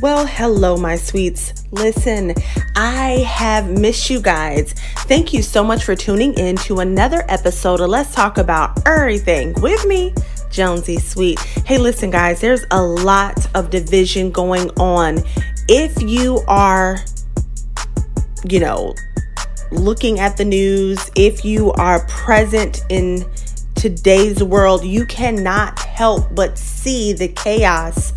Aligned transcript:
Well, 0.00 0.24
hello, 0.24 0.78
my 0.78 0.96
sweets. 0.96 1.52
Listen, 1.72 2.32
I 2.74 3.22
have 3.28 3.68
missed 3.68 4.08
you 4.08 4.18
guys. 4.18 4.72
Thank 5.00 5.34
you 5.34 5.42
so 5.42 5.62
much 5.62 5.84
for 5.84 5.94
tuning 5.94 6.32
in 6.38 6.56
to 6.56 6.78
another 6.78 7.22
episode 7.28 7.82
of 7.82 7.90
Let's 7.90 8.14
Talk 8.14 8.38
About 8.38 8.86
Everything 8.88 9.52
with 9.60 9.84
me, 9.84 10.14
Jonesy 10.50 10.96
Sweet. 10.96 11.38
Hey, 11.66 11.76
listen, 11.76 12.10
guys, 12.10 12.40
there's 12.40 12.64
a 12.70 12.80
lot 12.80 13.46
of 13.54 13.68
division 13.68 14.30
going 14.30 14.70
on. 14.78 15.22
If 15.68 16.00
you 16.00 16.42
are, 16.48 16.96
you 18.48 18.60
know, 18.60 18.94
looking 19.70 20.18
at 20.18 20.38
the 20.38 20.46
news, 20.46 21.10
if 21.14 21.44
you 21.44 21.72
are 21.72 22.06
present 22.06 22.86
in 22.88 23.26
today's 23.74 24.42
world, 24.42 24.82
you 24.82 25.04
cannot 25.04 25.78
help 25.78 26.34
but 26.34 26.56
see 26.56 27.12
the 27.12 27.28
chaos 27.28 28.14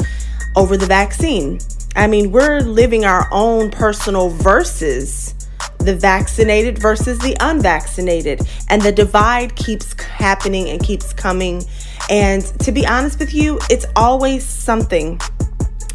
over 0.56 0.78
the 0.78 0.86
vaccine. 0.86 1.60
I 1.96 2.08
mean, 2.08 2.32
we're 2.32 2.62
living 2.62 3.06
our 3.06 3.28
own 3.32 3.70
personal 3.70 4.30
versus 4.30 5.34
the 5.80 5.96
vaccinated 5.96 6.80
versus 6.80 7.20
the 7.20 7.36
unvaccinated. 7.40 8.42
And 8.70 8.82
the 8.82 8.92
divide 8.92 9.56
keeps 9.56 9.94
happening 10.02 10.70
and 10.70 10.82
keeps 10.82 11.14
coming. 11.14 11.64
And 12.10 12.44
to 12.62 12.72
be 12.72 12.88
honest 12.88 13.20
with 13.20 13.34
you, 13.34 13.60
it's 13.70 13.86
always 13.96 14.46
something. 14.46 15.20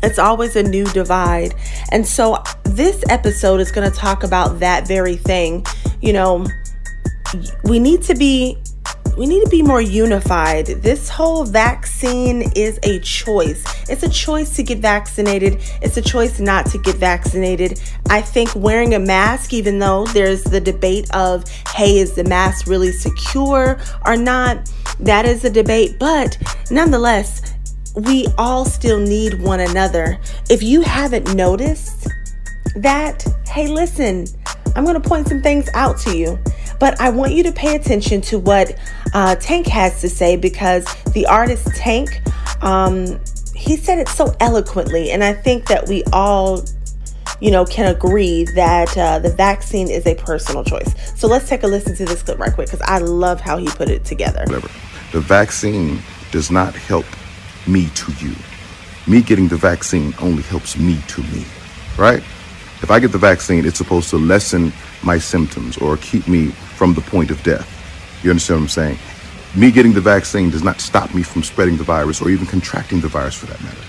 It's 0.03 0.19
always 0.19 0.57
a 0.57 0.63
new 0.63 0.85
divide. 0.85 1.55
And 1.91 2.07
so 2.07 2.43
this 2.65 3.03
episode 3.09 3.61
is 3.61 3.73
going 3.73 3.91
to 3.91 3.97
talk 3.97 4.23
about 4.23 4.61
that 4.61 4.87
very 4.87 5.17
thing. 5.17 5.67
You 6.01 6.13
know, 6.13 6.47
we 7.65 7.79
need 7.79 8.03
to 8.03 8.15
be 8.15 8.59
we 9.19 9.27
need 9.27 9.43
to 9.43 9.51
be 9.51 9.63
more 9.63 9.81
unified. 9.81 10.67
This 10.67 11.09
whole 11.09 11.45
vaccine 11.45 12.53
is 12.55 12.79
a 12.85 13.01
choice. 13.01 13.65
It's 13.91 14.05
a 14.05 14.09
choice 14.09 14.55
to 14.55 14.63
get 14.63 14.79
vaccinated, 14.79 15.61
it's 15.83 15.97
a 15.97 16.03
choice 16.03 16.39
not 16.39 16.67
to 16.67 16.79
get 16.79 16.95
vaccinated. 16.95 17.83
I 18.09 18.23
think 18.23 18.55
wearing 18.55 18.95
a 18.95 19.01
mask, 19.01 19.53
even 19.53 19.81
though 19.81 20.07
there's 20.07 20.45
the 20.45 20.61
debate 20.61 21.13
of, 21.15 21.49
hey, 21.75 21.99
is 21.99 22.15
the 22.15 22.23
mask 22.23 22.69
really 22.69 22.93
secure 22.93 23.81
or 24.07 24.17
not? 24.17 24.73
That 25.01 25.27
is 25.27 25.45
a 25.45 25.51
debate, 25.51 25.97
but 25.99 26.39
nonetheless, 26.71 27.55
we 27.97 28.29
all 28.39 28.65
still 28.65 29.01
need 29.01 29.43
one 29.43 29.61
another. 29.61 30.21
If 30.49 30.63
you 30.63 30.83
haven't 30.83 31.35
noticed 31.35 32.07
that, 32.77 33.27
hey, 33.49 33.67
listen, 33.67 34.27
I'm 34.77 34.85
going 34.85 35.01
to 35.01 35.09
point 35.09 35.27
some 35.27 35.43
things 35.43 35.69
out 35.75 35.99
to 36.01 36.17
you. 36.17 36.39
But 36.79 37.01
I 37.01 37.11
want 37.11 37.33
you 37.33 37.43
to 37.45 37.53
pay 37.53 37.75
attention 37.75 38.21
to 38.23 38.39
what 38.39 38.79
uh, 39.13 39.35
Tank 39.37 39.67
has 39.67 40.01
to 40.01 40.09
say 40.09 40.37
because 40.37 40.85
the 41.13 41.27
artist 41.27 41.67
Tank, 41.75 42.21
um, 42.63 43.19
he 43.55 43.77
said 43.77 43.99
it 43.99 44.09
so 44.09 44.35
eloquently. 44.41 45.11
And 45.11 45.25
I 45.25 45.33
think 45.33 45.67
that 45.67 45.89
we 45.89 46.05
all, 46.13 46.63
you 47.41 47.51
know, 47.51 47.65
can 47.65 47.93
agree 47.95 48.45
that 48.55 48.97
uh, 48.97 49.19
the 49.19 49.31
vaccine 49.31 49.91
is 49.91 50.07
a 50.07 50.15
personal 50.15 50.63
choice. 50.65 50.95
So 51.19 51.27
let's 51.27 51.49
take 51.49 51.63
a 51.65 51.67
listen 51.67 51.97
to 51.97 52.05
this 52.05 52.23
clip 52.23 52.39
right 52.39 52.53
quick 52.53 52.69
because 52.69 52.83
I 52.83 52.99
love 52.99 53.41
how 53.41 53.57
he 53.57 53.67
put 53.67 53.89
it 53.89 54.05
together. 54.05 54.45
Whatever. 54.47 54.69
The 55.13 55.21
vaccine 55.21 56.01
does 56.31 56.51
not 56.51 56.75
help 56.75 57.07
me 57.67 57.89
to 57.95 58.13
you. 58.25 58.35
Me 59.07 59.23
getting 59.23 59.49
the 59.49 59.57
vaccine 59.57 60.15
only 60.21 60.43
helps 60.43 60.77
me 60.77 61.01
to 61.09 61.23
me, 61.25 61.45
right? 61.97 62.23
If 62.81 62.93
I 62.93 63.01
get 63.01 63.11
the 63.11 63.19
vaccine, 63.19 63.67
it's 63.67 63.79
supposed 63.79 64.09
to 64.11 64.17
lessen 64.17 64.73
my 65.03 65.19
symptoms 65.19 65.77
or 65.79 65.97
keep 65.97 66.29
me 66.29 66.49
from 66.49 66.95
the 66.95 67.01
point 67.01 67.31
of 67.31 67.43
death. 67.43 67.69
You 68.23 68.31
understand 68.31 68.61
what 68.61 68.65
I'm 68.65 68.69
saying? 68.69 68.99
Me 69.57 69.73
getting 69.73 69.93
the 69.93 70.01
vaccine 70.01 70.51
does 70.51 70.63
not 70.63 70.81
stop 70.81 71.13
me 71.15 71.23
from 71.23 71.43
spreading 71.43 71.77
the 71.77 71.85
virus 71.85 72.21
or 72.21 72.31
even 72.31 72.47
contracting 72.47 73.01
the 73.01 73.09
virus 73.09 73.35
for 73.35 73.47
that 73.47 73.61
matter. 73.63 73.81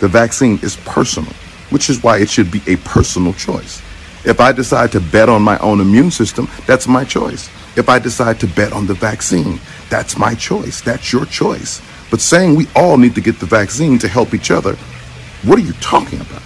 The 0.00 0.08
vaccine 0.08 0.58
is 0.62 0.76
personal, 0.84 1.32
which 1.70 1.90
is 1.90 2.02
why 2.02 2.18
it 2.18 2.30
should 2.30 2.50
be 2.50 2.62
a 2.66 2.76
personal 2.76 3.34
choice. 3.34 3.82
If 4.24 4.40
I 4.40 4.52
decide 4.52 4.90
to 4.92 5.00
bet 5.00 5.28
on 5.28 5.42
my 5.42 5.58
own 5.58 5.80
immune 5.80 6.10
system, 6.10 6.48
that's 6.66 6.88
my 6.88 7.04
choice. 7.04 7.50
If 7.76 7.90
I 7.90 7.98
decide 7.98 8.40
to 8.40 8.46
bet 8.46 8.72
on 8.72 8.86
the 8.86 8.94
vaccine, 8.94 9.60
that's 9.90 10.16
my 10.16 10.34
choice. 10.34 10.80
That's 10.80 11.12
your 11.12 11.26
choice. 11.26 11.82
But 12.10 12.22
saying 12.22 12.54
we 12.54 12.68
all 12.74 12.96
need 12.96 13.14
to 13.16 13.20
get 13.20 13.38
the 13.38 13.46
vaccine 13.46 13.98
to 13.98 14.08
help 14.08 14.32
each 14.32 14.50
other, 14.50 14.76
what 15.42 15.58
are 15.58 15.62
you 15.62 15.74
talking 15.74 16.20
about? 16.20 16.42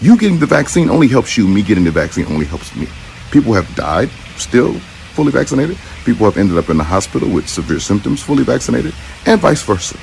You 0.00 0.16
getting 0.16 0.38
the 0.38 0.46
vaccine 0.46 0.90
only 0.90 1.08
helps 1.08 1.36
you. 1.36 1.48
Me 1.48 1.62
getting 1.62 1.84
the 1.84 1.90
vaccine 1.90 2.26
only 2.26 2.46
helps 2.46 2.74
me. 2.76 2.86
People 3.30 3.52
have 3.52 3.72
died 3.74 4.10
still 4.36 4.74
fully 5.14 5.32
vaccinated. 5.32 5.76
People 6.04 6.24
have 6.24 6.38
ended 6.38 6.56
up 6.56 6.70
in 6.70 6.76
the 6.76 6.84
hospital 6.84 7.28
with 7.28 7.48
severe 7.48 7.80
symptoms 7.80 8.22
fully 8.22 8.44
vaccinated, 8.44 8.94
and 9.26 9.40
vice 9.40 9.62
versa. 9.62 9.98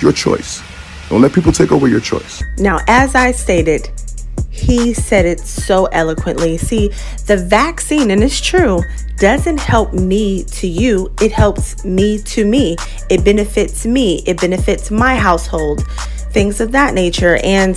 Your 0.00 0.12
choice. 0.12 0.62
Don't 1.10 1.20
let 1.20 1.34
people 1.34 1.52
take 1.52 1.70
over 1.70 1.86
your 1.86 2.00
choice. 2.00 2.42
Now, 2.58 2.78
as 2.88 3.14
I 3.14 3.32
stated, 3.32 3.90
he 4.50 4.94
said 4.94 5.26
it 5.26 5.40
so 5.40 5.84
eloquently. 5.86 6.56
See, 6.56 6.88
the 7.26 7.36
vaccine, 7.36 8.10
and 8.10 8.22
it's 8.22 8.40
true, 8.40 8.80
doesn't 9.18 9.60
help 9.60 9.92
me 9.92 10.44
to 10.44 10.66
you, 10.66 11.12
it 11.20 11.30
helps 11.30 11.84
me 11.84 12.18
to 12.22 12.46
me. 12.46 12.76
It 13.10 13.22
benefits 13.22 13.84
me, 13.84 14.22
it 14.26 14.40
benefits 14.40 14.90
my 14.90 15.16
household, 15.16 15.86
things 16.32 16.60
of 16.60 16.72
that 16.72 16.94
nature. 16.94 17.38
And 17.44 17.76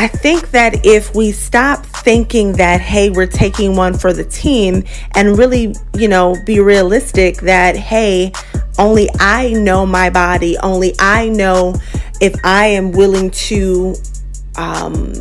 I 0.00 0.08
think 0.08 0.52
that 0.52 0.86
if 0.86 1.14
we 1.14 1.30
stop 1.30 1.84
thinking 1.84 2.52
that, 2.52 2.80
hey, 2.80 3.10
we're 3.10 3.26
taking 3.26 3.76
one 3.76 3.92
for 3.92 4.14
the 4.14 4.24
team 4.24 4.84
and 5.14 5.36
really, 5.36 5.74
you 5.94 6.08
know, 6.08 6.34
be 6.46 6.58
realistic 6.58 7.36
that, 7.42 7.76
hey, 7.76 8.32
only 8.78 9.10
I 9.20 9.52
know 9.52 9.84
my 9.84 10.08
body, 10.08 10.56
only 10.56 10.94
I 10.98 11.28
know 11.28 11.74
if 12.18 12.34
I 12.42 12.68
am 12.68 12.92
willing 12.92 13.30
to 13.30 13.94
um, 14.56 15.12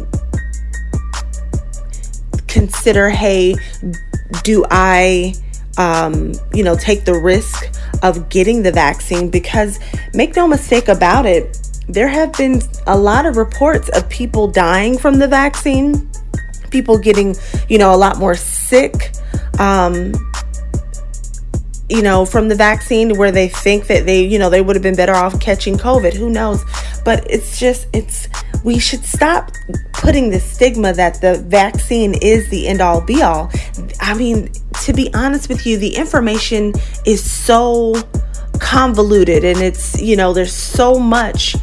consider, 2.48 3.10
hey, 3.10 3.56
do 4.44 4.64
I, 4.72 5.34
um, 5.78 6.32
you 6.54 6.64
know, 6.64 6.78
take 6.78 7.04
the 7.04 7.20
risk 7.20 7.66
of 8.02 8.30
getting 8.30 8.64
the 8.64 8.72
vaccine? 8.72 9.30
Because 9.30 9.78
make 10.14 10.38
no 10.38 10.48
mistake 10.48 10.88
about 10.88 11.26
it, 11.26 11.59
there 11.90 12.08
have 12.08 12.32
been 12.34 12.62
a 12.88 12.98
lot 12.98 13.26
of 13.26 13.36
reports 13.36 13.90
of 13.90 14.08
people 14.10 14.48
dying 14.48 14.98
from 14.98 15.18
the 15.18 15.28
vaccine, 15.28 16.10
people 16.70 16.98
getting, 16.98 17.36
you 17.68 17.78
know, 17.78 17.94
a 17.94 17.98
lot 17.98 18.18
more 18.18 18.36
sick. 18.36 19.12
Um, 19.58 20.14
you 21.90 22.04
know, 22.04 22.24
from 22.24 22.48
the 22.48 22.56
vaccine 22.56 23.18
where 23.18 23.32
they 23.32 23.48
think 23.48 23.88
that 23.88 24.06
they, 24.06 24.22
you 24.24 24.38
know, 24.38 24.52
they 24.52 24.62
would 24.62 24.76
have 24.76 24.84
been 24.84 24.96
better 24.96 25.16
off 25.16 25.40
catching 25.40 25.76
COVID. 25.76 26.14
Who 26.14 26.30
knows? 26.30 26.64
But 27.04 27.26
it's 27.30 27.60
just, 27.60 27.88
it's, 27.94 28.28
we 28.64 28.78
should 28.78 29.04
stop 29.04 29.52
putting 29.94 30.30
the 30.30 30.40
stigma 30.40 30.94
that 30.94 31.20
the 31.20 31.40
vaccine 31.48 32.14
is 32.22 32.48
the 32.50 32.68
end 32.68 32.82
all 32.82 33.02
be 33.02 33.24
all. 33.24 33.52
I 34.00 34.14
mean, 34.14 34.52
to 34.84 34.94
be 34.94 35.12
honest 35.16 35.50
with 35.50 35.66
you, 35.66 35.80
the 35.80 35.96
information 35.96 36.74
is 37.08 37.28
so 37.28 37.96
convoluted 38.60 39.44
and 39.44 39.60
it's, 39.60 40.00
you 40.00 40.16
know, 40.16 40.32
there's 40.32 40.54
so 40.54 41.00
much 41.00 41.56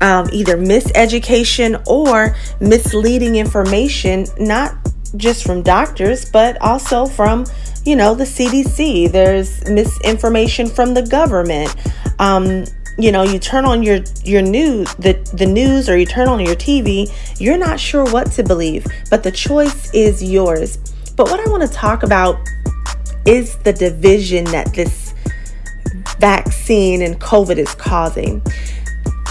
um, 0.00 0.28
either 0.32 0.56
miseducation 0.56 1.82
or 1.86 2.34
misleading 2.60 3.36
information, 3.36 4.26
not 4.38 4.74
just 5.16 5.44
from 5.44 5.62
doctors, 5.62 6.30
but 6.30 6.60
also 6.60 7.06
from, 7.06 7.44
you 7.84 7.96
know, 7.96 8.14
the 8.14 8.24
CDC. 8.24 9.10
There's 9.10 9.68
misinformation 9.68 10.68
from 10.68 10.94
the 10.94 11.02
government. 11.02 11.74
Um, 12.18 12.64
you 12.98 13.12
know, 13.12 13.22
you 13.22 13.38
turn 13.38 13.64
on 13.64 13.82
your 13.82 14.00
your 14.24 14.42
news, 14.42 14.94
the 14.96 15.14
the 15.34 15.46
news, 15.46 15.88
or 15.88 15.96
you 15.96 16.06
turn 16.06 16.28
on 16.28 16.40
your 16.40 16.54
TV. 16.54 17.10
You're 17.40 17.58
not 17.58 17.80
sure 17.80 18.04
what 18.04 18.30
to 18.32 18.42
believe, 18.42 18.86
but 19.10 19.22
the 19.22 19.32
choice 19.32 19.92
is 19.94 20.22
yours. 20.22 20.76
But 21.16 21.30
what 21.30 21.40
I 21.46 21.50
want 21.50 21.62
to 21.62 21.68
talk 21.68 22.02
about 22.02 22.36
is 23.26 23.56
the 23.58 23.72
division 23.72 24.44
that 24.46 24.72
this 24.74 25.14
vaccine 26.18 27.02
and 27.02 27.18
COVID 27.20 27.56
is 27.56 27.74
causing 27.74 28.42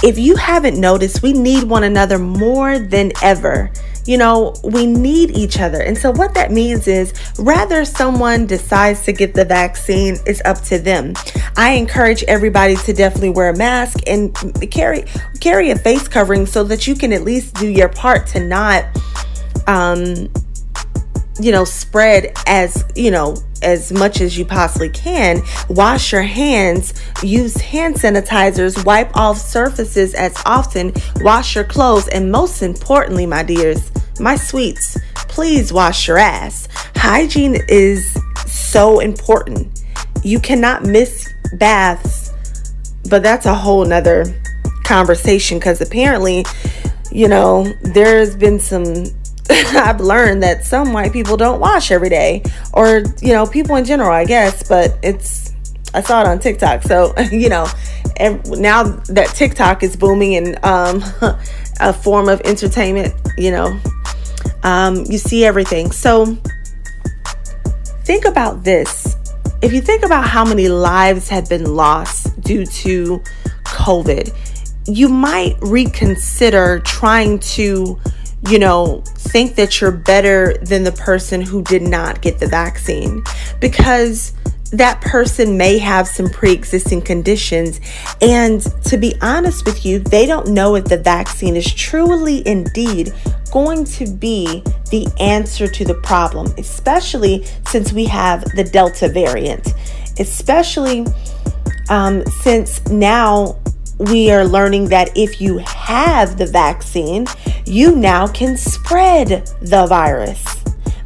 if 0.03 0.17
you 0.17 0.35
haven't 0.35 0.79
noticed, 0.79 1.21
we 1.21 1.33
need 1.33 1.63
one 1.63 1.83
another 1.83 2.17
more 2.17 2.79
than 2.79 3.11
ever. 3.21 3.71
You 4.05 4.17
know, 4.17 4.55
we 4.63 4.85
need 4.85 5.31
each 5.31 5.59
other. 5.59 5.81
And 5.81 5.97
so, 5.97 6.11
what 6.11 6.33
that 6.33 6.51
means 6.51 6.87
is 6.87 7.13
rather 7.37 7.85
someone 7.85 8.47
decides 8.47 9.03
to 9.03 9.13
get 9.13 9.33
the 9.33 9.45
vaccine, 9.45 10.17
it's 10.25 10.41
up 10.45 10.61
to 10.63 10.79
them. 10.79 11.13
I 11.57 11.71
encourage 11.71 12.23
everybody 12.23 12.75
to 12.77 12.93
definitely 12.93 13.31
wear 13.31 13.49
a 13.49 13.57
mask 13.57 13.99
and 14.07 14.35
carry 14.71 15.03
carry 15.41 15.71
a 15.71 15.77
face 15.77 16.07
covering 16.07 16.45
so 16.45 16.63
that 16.63 16.87
you 16.87 16.95
can 16.95 17.13
at 17.13 17.23
least 17.23 17.55
do 17.55 17.67
your 17.67 17.89
part 17.89 18.25
to 18.27 18.39
not 18.39 18.85
um 19.67 20.29
you 21.39 21.51
know, 21.51 21.63
spread 21.63 22.33
as, 22.47 22.83
you 22.95 23.11
know, 23.11 23.37
as 23.61 23.91
much 23.91 24.21
as 24.21 24.37
you 24.37 24.45
possibly 24.45 24.89
can. 24.89 25.41
Wash 25.69 26.11
your 26.11 26.21
hands, 26.21 26.93
use 27.23 27.55
hand 27.55 27.95
sanitizers, 27.95 28.83
wipe 28.85 29.15
off 29.15 29.37
surfaces 29.37 30.13
as 30.13 30.35
often, 30.45 30.93
wash 31.17 31.55
your 31.55 31.63
clothes, 31.63 32.07
and 32.09 32.31
most 32.31 32.61
importantly, 32.61 33.25
my 33.25 33.43
dears, 33.43 33.91
my 34.19 34.35
sweets, 34.35 34.97
please 35.15 35.71
wash 35.71 36.07
your 36.07 36.17
ass. 36.17 36.67
Hygiene 36.95 37.57
is 37.67 38.17
so 38.45 38.99
important. 38.99 39.83
You 40.23 40.39
cannot 40.39 40.83
miss 40.83 41.31
baths, 41.53 42.31
but 43.09 43.23
that's 43.23 43.45
a 43.45 43.53
whole 43.53 43.85
nother 43.85 44.25
conversation 44.83 45.59
because 45.59 45.81
apparently, 45.81 46.45
you 47.11 47.27
know, 47.27 47.71
there's 47.81 48.35
been 48.35 48.59
some. 48.59 49.05
I've 49.75 49.99
learned 49.99 50.43
that 50.43 50.65
some 50.65 50.93
white 50.93 51.11
people 51.11 51.37
don't 51.37 51.59
wash 51.59 51.91
every 51.91 52.09
day, 52.09 52.43
or 52.73 53.03
you 53.21 53.33
know, 53.33 53.47
people 53.47 53.75
in 53.75 53.85
general, 53.85 54.11
I 54.11 54.25
guess. 54.25 54.67
But 54.67 54.97
it's 55.01 55.53
I 55.93 56.01
saw 56.01 56.21
it 56.21 56.27
on 56.27 56.39
TikTok, 56.39 56.83
so 56.83 57.13
you 57.31 57.49
know, 57.49 57.67
and 58.17 58.45
now 58.59 58.83
that 58.83 59.29
TikTok 59.29 59.81
is 59.83 59.95
booming 59.95 60.35
and 60.35 60.63
um, 60.63 61.03
a 61.79 61.93
form 61.93 62.29
of 62.29 62.41
entertainment, 62.41 63.13
you 63.37 63.51
know, 63.51 63.79
um, 64.63 65.05
you 65.07 65.17
see 65.17 65.45
everything. 65.45 65.91
So 65.91 66.37
think 68.03 68.25
about 68.25 68.63
this. 68.63 69.15
If 69.61 69.73
you 69.73 69.81
think 69.81 70.05
about 70.05 70.27
how 70.27 70.45
many 70.45 70.69
lives 70.69 71.27
have 71.29 71.49
been 71.49 71.75
lost 71.75 72.39
due 72.41 72.65
to 72.65 73.21
COVID, 73.65 74.33
you 74.87 75.09
might 75.09 75.57
reconsider 75.61 76.79
trying 76.79 77.39
to, 77.39 77.99
you 78.47 78.59
know, 78.59 79.01
think 79.17 79.55
that 79.55 79.81
you're 79.81 79.91
better 79.91 80.57
than 80.61 80.83
the 80.83 80.91
person 80.91 81.41
who 81.41 81.61
did 81.63 81.81
not 81.81 82.21
get 82.21 82.39
the 82.39 82.47
vaccine 82.47 83.21
because 83.59 84.33
that 84.71 85.01
person 85.01 85.57
may 85.57 85.77
have 85.77 86.07
some 86.07 86.29
pre 86.29 86.51
existing 86.53 87.01
conditions. 87.01 87.81
And 88.21 88.61
to 88.85 88.97
be 88.97 89.15
honest 89.21 89.65
with 89.65 89.85
you, 89.85 89.99
they 89.99 90.25
don't 90.25 90.49
know 90.49 90.75
if 90.75 90.85
the 90.85 90.97
vaccine 90.97 91.55
is 91.55 91.73
truly 91.73 92.47
indeed 92.47 93.13
going 93.51 93.83
to 93.83 94.07
be 94.07 94.63
the 94.91 95.07
answer 95.19 95.67
to 95.67 95.83
the 95.83 95.95
problem, 95.95 96.53
especially 96.57 97.45
since 97.67 97.91
we 97.91 98.05
have 98.05 98.43
the 98.55 98.63
Delta 98.63 99.09
variant, 99.09 99.73
especially 100.19 101.05
um, 101.89 102.23
since 102.41 102.85
now 102.87 103.57
we 103.99 104.31
are 104.31 104.45
learning 104.45 104.89
that 104.89 105.15
if 105.15 105.41
you 105.41 105.57
have 105.59 106.37
the 106.37 106.45
vaccine, 106.45 107.27
you 107.65 107.95
now 107.95 108.27
can 108.27 108.57
spread 108.57 109.45
the 109.61 109.85
virus. 109.87 110.43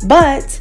But 0.07 0.59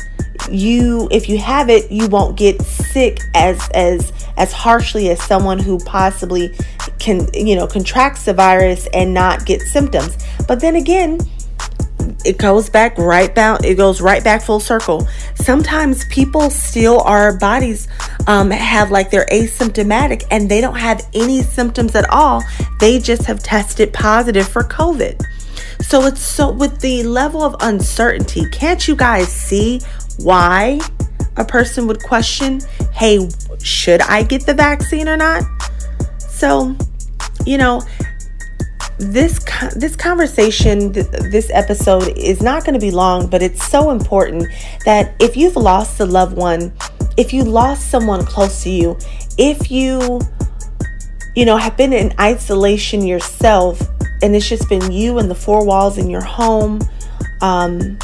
you 0.51 1.09
if 1.11 1.29
you 1.29 1.39
have 1.39 1.71
it 1.71 1.91
you 1.91 2.09
won't 2.09 2.37
get 2.37 2.61
sick 2.63 3.21
as 3.35 3.69
as 3.75 4.13
as 4.37 4.53
harshly 4.53 5.09
as 5.11 5.23
someone 5.23 5.59
who 5.59 5.79
possibly 5.81 6.53
can 6.99 7.29
you 7.33 7.55
know 7.55 7.67
contracts 7.67 8.25
the 8.25 8.35
virus 8.35 8.89
and 8.93 9.15
not 9.15 9.45
get 9.47 9.61
symptoms 9.61 10.17
but 10.49 10.61
then 10.61 10.77
again 10.77 11.19
it 12.25 12.39
goes 12.39 12.69
back 12.69 12.97
right 12.99 13.35
back 13.35 13.65
it 13.65 13.77
goes 13.77 14.01
right 14.01 14.25
back 14.25 14.43
full 14.43 14.61
circle 14.61 15.07
sometimes 15.35 16.05
people 16.07 16.51
still 16.51 17.01
our 17.03 17.37
bodies 17.39 17.89
um, 18.27 18.51
have 18.51 18.91
like 18.91 19.11
they're 19.11 19.27
asymptomatic 19.27 20.25
and 20.31 20.49
they 20.49 20.61
don't 20.61 20.77
have 20.77 21.09
any 21.15 21.43
symptoms 21.43 21.95
at 21.95 22.09
all 22.11 22.43
they 22.81 22.99
just 22.99 23.25
have 23.25 23.43
tested 23.43 23.93
positive 23.93 24.47
for 24.47 24.63
covid 24.63 25.21
so 25.81 26.07
it's 26.07 26.21
so 26.21 26.51
with 26.51 26.81
the 26.81 27.03
level 27.03 27.43
of 27.43 27.57
uncertainty 27.61 28.45
can't 28.51 28.87
you 28.87 28.95
guys 28.95 29.29
see 29.29 29.81
why 30.19 30.79
a 31.37 31.45
person 31.45 31.87
would 31.87 32.03
question, 32.03 32.61
hey, 32.93 33.29
should 33.63 34.03
I 34.03 34.23
get 34.23 34.47
the 34.47 34.55
vaccine 34.55 35.09
or 35.09 35.17
not? 35.17 35.43
So, 36.19 36.77
you 37.47 37.59
know, 37.59 37.83
this 38.99 39.41
this 39.75 39.97
conversation 39.97 40.93
this 40.93 41.51
episode 41.53 42.17
is 42.17 42.41
not 42.41 42.65
going 42.65 42.75
to 42.75 42.79
be 42.79 42.93
long 42.93 43.27
but 43.27 43.43
it's 43.43 43.67
so 43.67 43.91
important 43.91 44.47
that 44.85 45.13
if 45.19 45.37
you've 45.37 45.57
lost 45.57 45.99
a 45.99 46.05
loved 46.05 46.37
one 46.37 46.73
if 47.17 47.33
you 47.33 47.45
lost 47.45 47.91
someone 47.91 48.25
close 48.25 48.63
to 48.63 48.71
you 48.71 48.97
if 49.39 49.71
you 49.71 50.21
you 51.35 51.45
know 51.45 51.57
have 51.57 51.77
been 51.77 51.93
in 51.93 52.13
isolation 52.19 53.07
yourself 53.07 53.81
and 54.23 54.37
it's 54.37 54.49
just 54.49 54.69
been 54.69 54.93
you 54.93 55.19
and 55.19 55.31
the 55.31 55.35
four 55.35 55.65
walls 55.65 55.99
in 55.99 56.09
your 56.09 56.23
home 56.23 56.81
um 57.41 57.99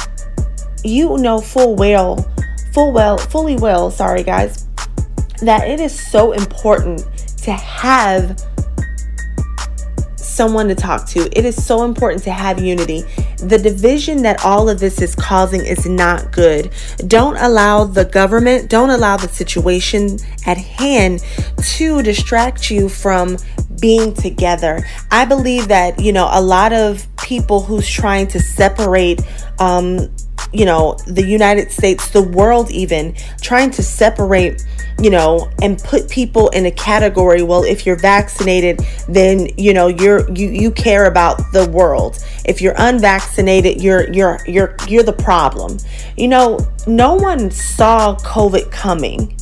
you 0.83 1.17
know 1.17 1.41
full 1.41 1.75
well, 1.75 2.17
full 2.73 2.91
well, 2.91 3.17
fully 3.17 3.55
well, 3.55 3.91
sorry 3.91 4.23
guys, 4.23 4.67
that 5.41 5.67
it 5.67 5.79
is 5.79 5.97
so 6.11 6.31
important 6.31 7.05
to 7.43 7.51
have 7.51 8.41
someone 10.15 10.67
to 10.67 10.75
talk 10.75 11.07
to. 11.09 11.29
It 11.37 11.45
is 11.45 11.63
so 11.63 11.83
important 11.83 12.23
to 12.23 12.31
have 12.31 12.59
unity. 12.59 13.03
The 13.39 13.57
division 13.57 14.23
that 14.23 14.43
all 14.43 14.69
of 14.69 14.79
this 14.79 15.01
is 15.01 15.15
causing 15.15 15.65
is 15.65 15.85
not 15.85 16.31
good. 16.31 16.71
Don't 17.07 17.37
allow 17.37 17.85
the 17.85 18.05
government, 18.05 18.69
don't 18.69 18.89
allow 18.89 19.17
the 19.17 19.29
situation 19.29 20.19
at 20.45 20.57
hand 20.57 21.23
to 21.77 22.01
distract 22.01 22.69
you 22.69 22.89
from 22.89 23.37
being 23.79 24.13
together. 24.13 24.85
I 25.11 25.25
believe 25.25 25.67
that, 25.69 25.99
you 25.99 26.11
know, 26.11 26.29
a 26.31 26.41
lot 26.41 26.73
of 26.73 27.07
people 27.17 27.61
who's 27.61 27.89
trying 27.89 28.27
to 28.27 28.39
separate 28.39 29.21
um, 29.59 30.09
you 30.51 30.65
know, 30.65 30.97
the 31.05 31.25
United 31.25 31.71
States, 31.71 32.09
the 32.09 32.21
world, 32.21 32.71
even 32.71 33.15
trying 33.41 33.71
to 33.71 33.83
separate, 33.83 34.65
you 34.99 35.09
know, 35.09 35.49
and 35.61 35.77
put 35.79 36.09
people 36.09 36.49
in 36.49 36.65
a 36.65 36.71
category. 36.71 37.43
Well, 37.43 37.63
if 37.63 37.85
you're 37.85 37.99
vaccinated, 37.99 38.81
then 39.07 39.49
you 39.57 39.73
know 39.73 39.87
you're 39.87 40.29
you 40.31 40.49
you 40.49 40.71
care 40.71 41.05
about 41.05 41.51
the 41.51 41.69
world. 41.69 42.23
If 42.45 42.61
you're 42.61 42.75
unvaccinated, 42.77 43.81
you're 43.81 44.11
you're 44.11 44.39
you're 44.47 44.75
you're 44.87 45.03
the 45.03 45.13
problem. 45.13 45.77
You 46.17 46.29
know, 46.29 46.59
no 46.87 47.15
one 47.15 47.51
saw 47.51 48.15
COVID 48.15 48.71
coming. 48.71 49.35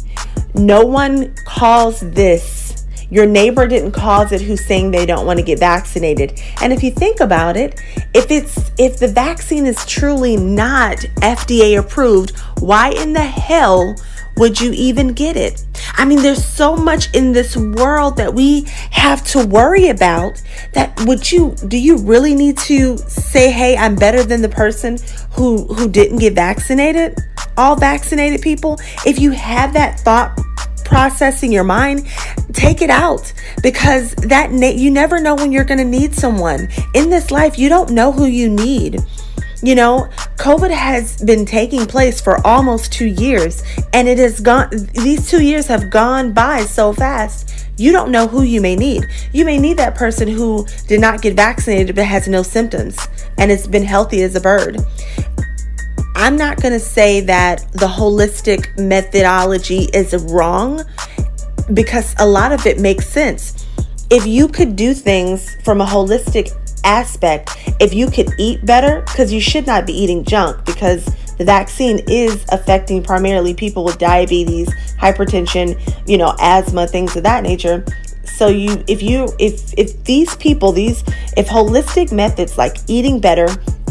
No 0.53 0.86
one 0.86 1.36
calls 1.45 2.00
this 2.00 2.56
your 3.09 3.25
neighbor 3.25 3.68
didn't 3.68 3.92
cause 3.92 4.31
it 4.31 4.42
who's 4.42 4.65
saying 4.65 4.92
they 4.92 5.06
don't 5.06 5.25
want 5.25 5.39
to 5.39 5.44
get 5.45 5.59
vaccinated. 5.59 6.39
And 6.62 6.74
if 6.74 6.83
you 6.83 6.92
think 6.92 7.19
about 7.19 7.56
it, 7.56 7.81
if 8.13 8.30
it's 8.31 8.71
if 8.77 9.00
the 9.00 9.07
vaccine 9.07 9.65
is 9.65 9.86
truly 9.86 10.36
not 10.36 10.98
FDA 11.21 11.80
approved, 11.80 12.38
why 12.59 12.89
in 12.89 13.13
the 13.13 13.21
hell 13.21 13.95
would 14.38 14.59
you 14.59 14.71
even 14.74 15.13
get 15.13 15.36
it? 15.36 15.65
I 15.94 16.06
mean, 16.06 16.21
there's 16.21 16.45
so 16.45 16.75
much 16.75 17.13
in 17.15 17.31
this 17.31 17.57
world 17.57 18.18
that 18.18 18.33
we 18.33 18.65
have 18.92 19.24
to 19.27 19.45
worry 19.45 19.89
about 19.89 20.42
that 20.74 21.00
would 21.06 21.31
you 21.31 21.56
do 21.68 21.77
you 21.77 21.98
really 21.98 22.36
need 22.36 22.57
to 22.60 22.98
say, 22.98 23.51
"Hey, 23.51 23.75
I'm 23.77 23.95
better 23.95 24.24
than 24.24 24.42
the 24.42 24.50
person 24.50 25.00
who 25.31 25.65
who 25.65 25.89
didn't 25.89 26.19
get 26.19 26.33
vaccinated?" 26.33 27.18
All 27.57 27.75
vaccinated 27.75 28.42
people, 28.42 28.80
if 29.06 29.19
you 29.19 29.31
have 29.31 29.74
that 29.74 30.00
thought 30.01 30.39
processing 30.88 31.51
your 31.51 31.63
mind, 31.63 32.07
take 32.54 32.81
it 32.81 32.89
out 32.89 33.31
because 33.62 34.16
that 34.16 34.51
na- 34.51 34.68
you 34.68 34.89
never 34.89 35.19
know 35.19 35.36
when 35.36 35.51
you're 35.51 35.66
going 35.66 35.78
to 35.78 35.86
need 35.86 36.16
someone. 36.16 36.69
In 36.94 37.10
this 37.10 37.30
life, 37.30 37.60
you 37.60 37.69
don't 37.69 37.92
know 37.92 38.12
who 38.12 38.25
you 38.25 38.50
need. 38.50 39.00
You 39.62 39.75
know, 39.75 40.08
COVID 40.38 40.72
has 40.72 41.22
been 41.24 41.46
taking 41.46 41.86
place 41.86 42.22
for 42.22 42.46
almost 42.46 42.94
2 42.94 43.06
years 43.06 43.63
and 43.91 44.08
it 44.08 44.20
has 44.20 44.39
gone 44.39 44.70
these 44.94 45.29
2 45.29 45.44
years 45.44 45.67
have 45.67 45.89
gone 45.89 46.32
by 46.32 46.62
so 46.62 46.94
fast. 46.94 47.53
You 47.75 47.91
don't 47.91 48.12
know 48.12 48.27
who 48.27 48.44
you 48.44 48.62
may 48.62 48.75
need. 48.75 49.06
You 49.34 49.46
may 49.46 49.58
need 49.58 49.77
that 49.77 49.96
person 49.96 50.27
who 50.27 50.65
did 50.88 51.01
not 51.01 51.22
get 51.22 51.36
vaccinated 51.36 51.96
but 51.96 52.06
has 52.06 52.27
no 52.27 52.44
symptoms 52.44 52.98
and 53.38 53.51
has 53.51 53.67
been 53.67 53.84
healthy 53.84 54.22
as 54.22 54.36
a 54.36 54.41
bird. 54.41 54.77
I'm 56.19 56.36
not 56.36 56.59
going 56.59 56.74
to 56.74 56.79
say 56.79 57.21
that 57.21 57.71
the 57.74 57.86
holistic 57.86 58.75
methodology 58.79 59.88
is 59.93 60.15
wrong 60.31 60.83
because 61.75 62.15
a 62.17 62.25
lot 62.25 62.51
of 62.51 62.65
it 62.65 62.79
makes 62.79 63.07
sense. 63.07 63.67
If 64.09 64.25
you 64.25 64.47
could 64.47 64.75
do 64.75 64.95
things 64.95 65.55
from 65.63 65.79
a 65.79 65.86
holistic 65.86 66.51
aspect, 66.83 67.55
if 67.79 67.93
you 67.93 68.09
could 68.09 68.31
eat 68.39 68.65
better, 68.65 69.01
because 69.01 69.31
you 69.31 69.39
should 69.39 69.67
not 69.67 69.86
be 69.86 69.93
eating 69.93 70.24
junk 70.24 70.65
because 70.65 71.05
the 71.38 71.45
vaccine 71.45 72.00
is 72.07 72.43
affecting 72.50 73.03
primarily 73.03 73.53
people 73.53 73.83
with 73.83 74.00
diabetes, 74.00 74.74
hypertension, 75.00 75.79
you 76.09 76.17
know, 76.17 76.36
asthma, 76.39 76.88
things 76.88 77.15
of 77.15 77.21
that 77.24 77.43
nature. 77.43 77.86
So 78.24 78.47
you 78.47 78.83
if 78.88 79.03
you 79.03 79.29
if 79.38 79.71
if 79.77 80.03
these 80.03 80.36
people, 80.38 80.71
these 80.71 81.03
if 81.38 81.47
holistic 81.47 82.12
methods 82.12 82.57
like 82.57 82.77
eating 82.88 83.19
better, 83.19 83.47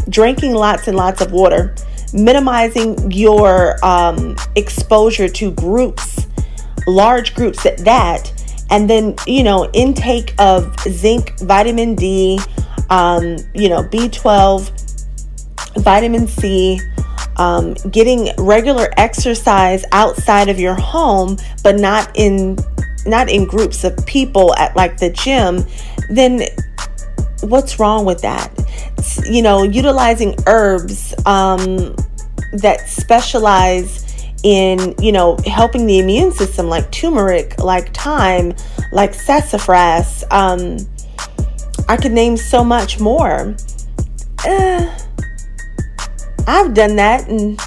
drinking 0.09 0.55
lots 0.55 0.89
and 0.89 0.97
lots 0.97 1.21
of 1.21 1.31
water, 1.31 1.73
minimizing 2.17 3.11
your 3.11 3.83
um, 3.85 4.35
exposure 4.55 5.29
to 5.29 5.51
groups, 5.51 6.27
large 6.87 7.35
groups 7.35 7.65
at 7.65 7.77
that, 7.79 8.31
and 8.69 8.89
then, 8.89 9.15
you 9.25 9.43
know, 9.43 9.69
intake 9.73 10.33
of 10.39 10.77
zinc, 10.81 11.39
vitamin 11.39 11.95
D, 11.95 12.39
um, 12.89 13.37
you 13.53 13.69
know, 13.69 13.83
B12, 13.83 14.71
vitamin 15.81 16.27
C. 16.27 16.79
Um, 17.37 17.75
getting 17.91 18.31
regular 18.39 18.89
exercise 18.97 19.85
outside 19.91 20.49
of 20.49 20.59
your 20.59 20.73
home, 20.73 21.37
but 21.61 21.75
not 21.75 22.09
in 22.15 22.57
not 23.05 23.29
in 23.29 23.45
groups 23.45 23.83
of 23.83 23.95
people 24.07 24.55
at 24.55 24.75
like 24.75 24.97
the 24.97 25.11
gym, 25.11 25.63
then 26.09 26.43
what's 27.41 27.79
wrong 27.79 28.05
with 28.05 28.21
that? 28.21 28.51
You 29.25 29.41
know, 29.41 29.63
utilizing 29.63 30.35
herbs 30.45 31.13
um, 31.25 31.95
that 32.57 32.87
specialize 32.87 34.03
in, 34.43 34.95
you 34.99 35.11
know, 35.11 35.37
helping 35.45 35.87
the 35.87 35.99
immune 35.99 36.31
system, 36.31 36.67
like 36.67 36.91
turmeric, 36.91 37.57
like 37.59 37.95
thyme, 37.95 38.53
like 38.91 39.13
sassafras, 39.13 40.23
um, 40.31 40.77
I 41.89 41.97
could 41.97 42.11
name 42.11 42.37
so 42.37 42.63
much 42.63 42.99
more. 42.99 43.55
Uh, 44.45 44.97
I've 46.45 46.73
done 46.73 46.95
that 46.97 47.27
and 47.29 47.59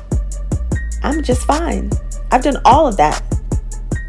I'm 1.02 1.22
just 1.22 1.46
fine. 1.46 1.90
I've 2.30 2.42
done 2.42 2.60
all 2.64 2.86
of 2.86 2.96
that. 2.98 3.22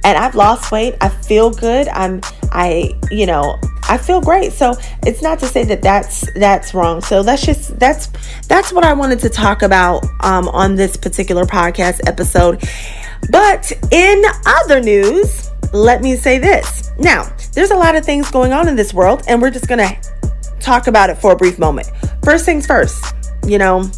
And 0.03 0.17
I've 0.17 0.35
lost 0.35 0.71
weight. 0.71 0.95
I 1.01 1.09
feel 1.09 1.51
good. 1.51 1.87
I'm 1.89 2.21
I, 2.51 2.91
you 3.11 3.25
know, 3.25 3.57
I 3.91 3.97
feel 3.97 4.21
great. 4.21 4.53
So 4.53 4.73
it's 5.05 5.21
not 5.21 5.37
to 5.39 5.47
say 5.47 5.65
that 5.65 5.81
that's 5.81 6.25
that's 6.35 6.73
wrong. 6.73 7.01
So 7.01 7.23
that's 7.23 7.45
just 7.45 7.77
that's 7.77 8.07
that's 8.47 8.71
what 8.71 8.85
I 8.85 8.93
wanted 8.93 9.19
to 9.19 9.29
talk 9.29 9.63
about 9.63 10.05
um, 10.21 10.47
on 10.47 10.75
this 10.75 10.95
particular 10.95 11.43
podcast 11.43 11.99
episode. 12.07 12.63
But 13.29 13.69
in 13.91 14.23
other 14.45 14.79
news, 14.79 15.51
let 15.73 16.01
me 16.01 16.15
say 16.15 16.39
this. 16.39 16.91
Now, 16.99 17.35
there's 17.51 17.71
a 17.71 17.75
lot 17.75 17.97
of 17.97 18.05
things 18.05 18.31
going 18.31 18.53
on 18.53 18.69
in 18.69 18.77
this 18.77 18.93
world, 18.93 19.23
and 19.27 19.41
we're 19.41 19.51
just 19.51 19.67
gonna 19.67 19.99
talk 20.61 20.87
about 20.87 21.09
it 21.09 21.17
for 21.17 21.33
a 21.33 21.35
brief 21.35 21.59
moment. 21.59 21.91
First 22.23 22.45
things 22.45 22.65
first, 22.65 23.13
you 23.45 23.57
know, 23.57 23.91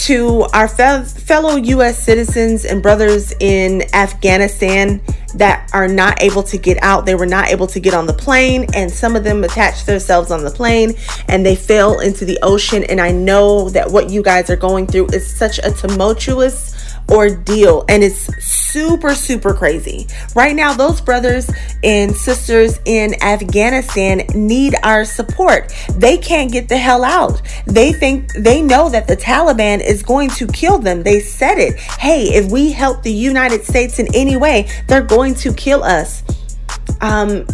to 0.00 0.42
our 0.52 0.68
fe- 0.68 1.04
fellow 1.04 1.56
U.S. 1.56 2.04
citizens 2.04 2.66
and 2.66 2.82
brothers 2.82 3.32
in 3.40 3.82
Afghanistan 3.94 5.00
that 5.36 5.70
are 5.72 5.88
not 5.88 6.22
able 6.22 6.42
to 6.42 6.58
get 6.58 6.82
out. 6.82 7.06
They 7.06 7.14
were 7.14 7.26
not 7.26 7.48
able 7.48 7.66
to 7.68 7.80
get 7.80 7.94
on 7.94 8.06
the 8.06 8.12
plane, 8.12 8.66
and 8.74 8.90
some 8.90 9.16
of 9.16 9.24
them 9.24 9.44
attached 9.44 9.86
themselves 9.86 10.30
on 10.30 10.44
the 10.44 10.50
plane 10.50 10.94
and 11.28 11.44
they 11.44 11.56
fell 11.56 12.00
into 12.00 12.24
the 12.24 12.38
ocean. 12.42 12.84
And 12.84 13.00
I 13.00 13.10
know 13.12 13.70
that 13.70 13.90
what 13.90 14.10
you 14.10 14.22
guys 14.22 14.50
are 14.50 14.56
going 14.56 14.86
through 14.86 15.08
is 15.08 15.26
such 15.26 15.58
a 15.62 15.70
tumultuous 15.70 16.75
ordeal 17.10 17.84
and 17.88 18.02
it's 18.02 18.26
super 18.44 19.14
super 19.14 19.54
crazy. 19.54 20.06
Right 20.34 20.54
now 20.54 20.74
those 20.74 21.00
brothers 21.00 21.50
and 21.82 22.14
sisters 22.14 22.78
in 22.84 23.22
afghanistan 23.22 24.26
need 24.34 24.74
our 24.82 25.04
support. 25.04 25.72
They 25.94 26.16
can't 26.16 26.50
get 26.50 26.68
the 26.68 26.76
hell 26.76 27.04
out. 27.04 27.42
They 27.66 27.92
think 27.92 28.32
they 28.32 28.62
know 28.62 28.88
that 28.88 29.06
the 29.06 29.16
taliban 29.16 29.80
is 29.80 30.02
going 30.02 30.30
to 30.30 30.46
kill 30.48 30.78
them. 30.78 31.02
They 31.02 31.20
said 31.20 31.58
it. 31.58 31.78
Hey 31.78 32.24
if 32.24 32.50
we 32.50 32.72
help 32.72 33.02
the 33.02 33.12
united 33.12 33.64
states 33.64 33.98
in 33.98 34.08
any 34.14 34.36
way 34.36 34.68
they're 34.88 35.02
going 35.02 35.34
to 35.36 35.52
kill 35.52 35.84
us. 35.84 36.22
Um 37.00 37.46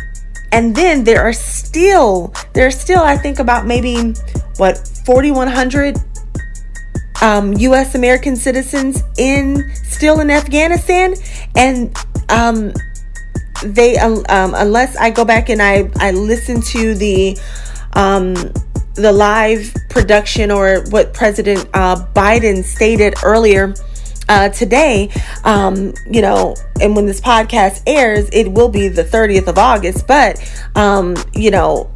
and 0.53 0.77
then 0.77 1.05
there 1.05 1.23
are 1.23 1.33
still 1.33 2.33
there 2.53 2.67
are 2.67 2.71
still 2.71 3.01
i 3.01 3.17
think 3.17 3.39
about 3.39 3.67
maybe 3.67 4.15
what 4.59 4.87
4100 5.07 5.97
um, 7.23 7.55
U.S. 7.55 7.95
American 7.95 8.37
citizens 8.37 9.03
in 9.17 9.71
still 9.75 10.21
in 10.21 10.31
Afghanistan, 10.31 11.15
and 11.57 11.97
um, 12.29 12.73
they 13.65 13.97
um, 13.97 14.25
um, 14.29 14.55
unless 14.57 14.97
I 14.97 15.11
go 15.11 15.25
back 15.25 15.49
and 15.49 15.63
I 15.63 15.89
I 15.97 16.11
listen 16.11 16.61
to 16.61 16.95
the 16.95 17.39
um, 17.95 18.35
the 18.95 19.13
live 19.13 19.73
production 19.89 20.51
or 20.51 20.85
what 20.91 21.15
President 21.15 21.67
uh, 21.73 22.05
Biden 22.13 22.63
stated 22.65 23.15
earlier. 23.25 23.75
Uh, 24.29 24.49
today, 24.49 25.11
um, 25.45 25.93
you 26.09 26.23
know, 26.23 26.55
and 26.81 26.95
when 26.97 27.05
this 27.05 27.21
podcast 27.21 27.83
airs, 27.87 28.31
it 28.33 28.51
will 28.51 28.69
be 28.69 28.87
the 28.89 29.03
30th 29.03 29.49
of 29.49 29.59
August. 29.59 30.07
But, 30.07 30.41
um, 30.77 31.17
you 31.35 31.51
know, 31.51 31.91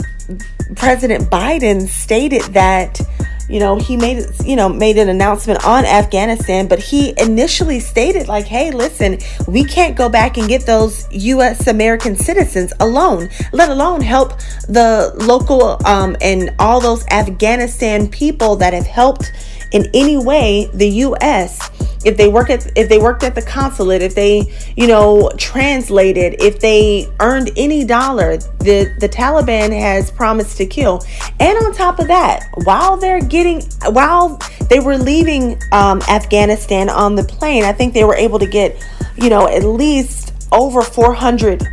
President 0.75 1.31
Biden 1.31 1.87
stated 1.87 2.43
that 2.53 3.01
you 3.49 3.61
know 3.61 3.77
he 3.77 3.97
made 3.97 4.27
you 4.45 4.57
know 4.57 4.69
made 4.69 4.99
an 4.99 5.09
announcement 5.09 5.65
on 5.65 5.85
afghanistan 5.85 6.67
but 6.67 6.79
he 6.79 7.15
initially 7.21 7.79
stated 7.79 8.29
like 8.29 8.45
hey 8.45 8.71
listen 8.71 9.19
we 9.47 9.65
can't 9.65 9.97
go 9.97 10.09
back 10.09 10.37
and 10.37 10.49
get 10.49 10.67
those 10.67 11.07
u.s 11.13 11.67
american 11.67 12.17
citizens 12.17 12.73
alone 12.81 13.29
let 13.53 13.69
alone 13.69 14.01
help 14.01 14.39
the 14.69 15.13
local 15.17 15.79
um, 15.87 16.17
and 16.21 16.55
all 16.59 16.81
those 16.81 17.07
afghanistan 17.09 18.09
people 18.09 18.57
that 18.57 18.73
have 18.73 18.87
helped 18.87 19.33
in 19.73 19.89
any 19.95 20.17
way 20.17 20.69
the 20.75 20.89
u.s 20.89 21.71
if 22.07 22.17
they 22.17 22.29
work 22.29 22.51
at 22.51 22.67
if 22.77 22.89
they 22.89 22.99
worked 22.99 23.23
at 23.23 23.35
the 23.35 23.43
consulate 23.43 24.03
if 24.03 24.15
they 24.15 24.53
you 24.77 24.87
know 24.87 25.31
translated 25.37 26.37
if 26.41 26.61
they 26.61 27.07
earned 27.21 27.51
any 27.57 27.85
dollar 27.85 28.37
the 28.37 28.95
the 29.01 29.09
taliban 29.09 29.71
has 29.79 30.11
promised 30.11 30.57
to 30.57 30.67
kill. 30.67 31.03
And 31.41 31.59
on 31.59 31.75
top 31.75 31.99
of 31.99 32.07
that 32.09 32.49
while 32.65 32.97
they're 32.97 33.21
getting 33.21 33.63
while 33.93 34.41
they 34.71 34.81
were 34.81 34.97
leaving 34.97 35.61
um, 35.73 36.01
afghanistan 36.09 36.89
on 36.89 37.15
the 37.15 37.25
plane 37.25 37.65
i 37.65 37.73
think 37.73 37.95
they 37.95 38.05
were 38.05 38.17
able 38.17 38.39
to 38.39 38.47
get 38.47 38.77
you 39.17 39.29
know 39.29 39.49
at 39.49 39.65
least 39.65 40.33
over 40.53 40.83
400 40.83 41.67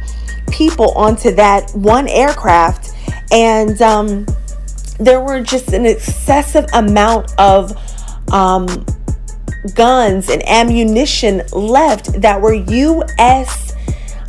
people 0.54 0.92
onto 0.92 1.32
that 1.32 1.72
one 1.74 2.08
aircraft. 2.08 2.92
And 3.32 3.82
um, 3.82 4.26
there 5.00 5.20
were 5.20 5.42
just 5.42 5.74
an 5.74 5.86
excessive 5.86 6.66
amount 6.74 7.34
of 7.40 7.72
um, 8.32 8.86
guns 9.76 10.30
and 10.30 10.48
ammunition 10.48 11.42
left 11.52 12.22
that 12.22 12.42
were 12.42 12.54
U.S. 12.54 13.74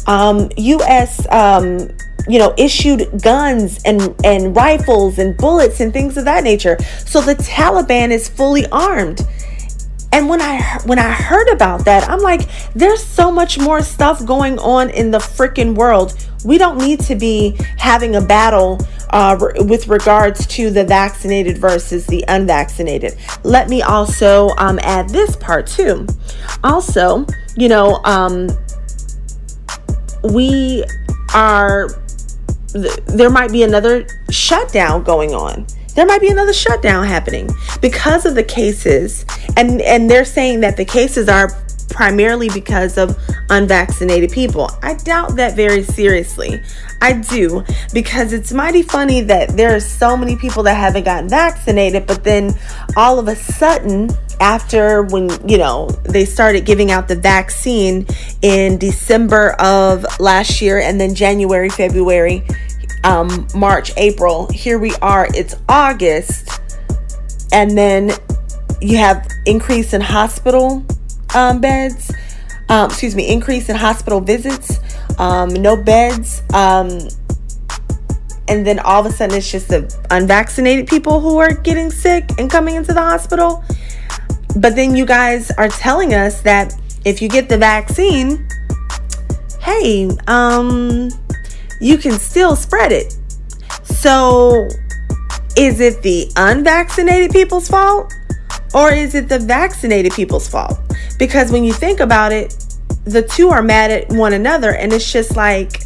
Um, 0.07 0.50
U.S. 0.57 1.26
Um, 1.31 1.91
you 2.26 2.38
know 2.38 2.55
issued 2.57 3.23
guns 3.23 3.83
and 3.85 4.14
and 4.25 4.57
rifles 4.57 5.19
and 5.19 5.37
bullets 5.37 5.81
and 5.81 5.93
things 5.93 6.17
of 6.17 6.25
that 6.25 6.43
nature 6.43 6.79
so 7.05 7.21
the 7.21 7.35
taliban 7.35 8.11
is 8.11 8.29
fully 8.29 8.64
armed 8.73 9.21
and 10.12 10.29
when 10.29 10.41
i 10.41 10.62
when 10.87 10.99
i 10.99 11.11
heard 11.11 11.49
about 11.49 11.85
that 11.85 12.09
i'm 12.09 12.21
like 12.21 12.49
there's 12.73 13.05
so 13.05 13.31
much 13.31 13.59
more 13.59 13.83
stuff 13.83 14.25
going 14.25 14.59
on 14.61 14.88
in 14.91 15.11
the 15.11 15.19
freaking 15.19 15.75
world 15.75 16.26
we 16.45 16.57
don't 16.57 16.79
need 16.79 17.00
to 17.00 17.14
be 17.14 17.57
having 17.76 18.17
a 18.17 18.21
battle 18.21 18.79
uh, 19.14 19.38
with 19.59 19.87
regards 19.87 20.44
to 20.49 20.71
the 20.71 20.83
vaccinated 20.83 21.56
versus 21.56 22.04
the 22.06 22.25
unvaccinated. 22.26 23.16
Let 23.44 23.68
me 23.68 23.80
also 23.80 24.49
um, 24.59 24.80
add 24.83 25.09
this 25.09 25.37
part 25.37 25.68
too. 25.68 26.06
Also, 26.64 27.25
you 27.56 27.68
know, 27.68 28.00
um, 28.04 28.49
we 30.25 30.85
are, 31.33 31.88
th- 32.73 32.97
there 33.06 33.30
might 33.30 33.52
be 33.52 33.62
another 33.62 34.04
shutdown 34.30 35.04
going 35.04 35.33
on 35.33 35.64
there 35.94 36.06
might 36.06 36.21
be 36.21 36.28
another 36.28 36.52
shutdown 36.52 37.06
happening 37.06 37.49
because 37.80 38.26
of 38.26 38.35
the 38.35 38.42
cases 38.42 39.25
and 39.56 39.80
and 39.83 40.11
they're 40.11 40.25
saying 40.25 40.59
that 40.59 40.76
the 40.76 40.85
cases 40.85 41.28
are 41.28 41.63
primarily 41.91 42.49
because 42.49 42.99
of 42.99 43.17
unvaccinated 43.50 44.31
people. 44.31 44.71
I 44.83 44.95
doubt 44.95 45.37
that 45.37 45.55
very 45.55 45.83
seriously. 45.83 46.62
I 47.00 47.12
do 47.12 47.64
because 47.93 48.33
it's 48.33 48.53
mighty 48.53 48.83
funny 48.83 49.21
that 49.23 49.50
there 49.50 49.75
are 49.75 49.81
so 49.81 50.17
many 50.17 50.37
people 50.37 50.62
that 50.64 50.75
haven't 50.75 51.05
gotten 51.05 51.29
vaccinated, 51.29 52.07
but 52.07 52.25
then 52.25 52.59
all 52.97 53.19
of 53.19 53.29
a 53.29 53.37
sudden, 53.37 54.11
after 54.41 55.03
when 55.03 55.31
you 55.49 55.59
know 55.59 55.88
they 56.05 56.25
started 56.25 56.64
giving 56.64 56.91
out 56.91 57.07
the 57.09 57.17
vaccine 57.17 58.07
in 58.43 58.79
December 58.79 59.53
of 59.61 60.05
last 60.19 60.61
year 60.61 60.81
and 60.81 61.00
then 61.00 61.14
January, 61.14 61.69
February, 61.69 62.45
um, 63.05 63.47
March, 63.55 63.93
April, 63.97 64.49
here 64.49 64.79
we 64.79 64.95
are, 64.97 65.29
it's 65.35 65.55
August, 65.69 66.61
and 67.53 67.76
then 67.76 68.11
you 68.81 68.97
have 68.97 69.29
increase 69.47 69.93
in 69.93 70.00
hospital 70.00 70.85
um, 71.35 71.61
beds, 71.61 72.12
um, 72.69 72.87
excuse 72.87 73.14
me, 73.14 73.31
increase 73.31 73.69
in 73.69 73.76
hospital 73.76 74.21
visits, 74.21 74.79
um, 75.19 75.50
no 75.50 75.76
beds. 75.76 76.43
Um, 76.53 77.09
and 78.49 78.67
then 78.67 78.79
all 78.79 79.00
of 79.00 79.07
a 79.07 79.14
sudden 79.14 79.37
it's 79.37 79.50
just 79.50 79.69
the 79.69 79.95
unvaccinated 80.11 80.87
people 80.87 81.21
who 81.21 81.38
are 81.38 81.53
getting 81.53 81.91
sick 81.91 82.29
and 82.38 82.50
coming 82.50 82.75
into 82.75 82.93
the 82.93 83.00
hospital. 83.00 83.64
But 84.57 84.76
then 84.76 84.95
you 84.95 85.07
guys 85.07 85.50
are 85.53 85.69
telling 85.69 86.14
us 86.14 86.43
that 86.43 86.75
if 87.05 87.21
you 87.21 87.29
get 87.29 87.49
the 87.49 87.59
vaccine, 87.59 88.49
hey, 89.61 90.11
um, 90.26 91.11
you 91.81 91.99
can 91.99 92.19
still 92.19 92.55
spread 92.55 92.93
it. 92.93 93.17
So 93.83 94.69
is 95.57 95.81
it 95.81 96.03
the 96.03 96.31
unvaccinated 96.37 97.31
people's 97.31 97.69
fault 97.69 98.12
or 98.75 98.93
is 98.93 99.14
it 99.14 99.29
the 99.29 99.38
vaccinated 99.38 100.12
people's 100.12 100.49
fault? 100.49 100.79
Because 101.18 101.52
when 101.52 101.64
you 101.64 101.73
think 101.73 102.00
about 102.00 102.33
it, 102.33 102.64
the 103.04 103.23
two 103.23 103.50
are 103.50 103.62
mad 103.62 103.90
at 103.90 104.09
one 104.11 104.33
another 104.33 104.75
and 104.75 104.92
it's 104.92 105.11
just 105.12 105.37
like 105.37 105.83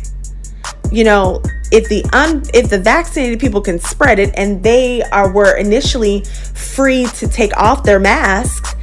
you 0.90 1.04
know 1.04 1.42
if 1.70 1.88
the 1.88 2.04
un 2.12 2.42
if 2.54 2.70
the 2.70 2.78
vaccinated 2.78 3.40
people 3.40 3.60
can 3.60 3.78
spread 3.78 4.18
it 4.18 4.30
and 4.36 4.62
they 4.62 5.02
are 5.02 5.30
were 5.32 5.56
initially 5.56 6.24
free 6.54 7.06
to 7.06 7.28
take 7.28 7.54
off 7.56 7.82
their 7.82 7.98
masks 7.98 8.74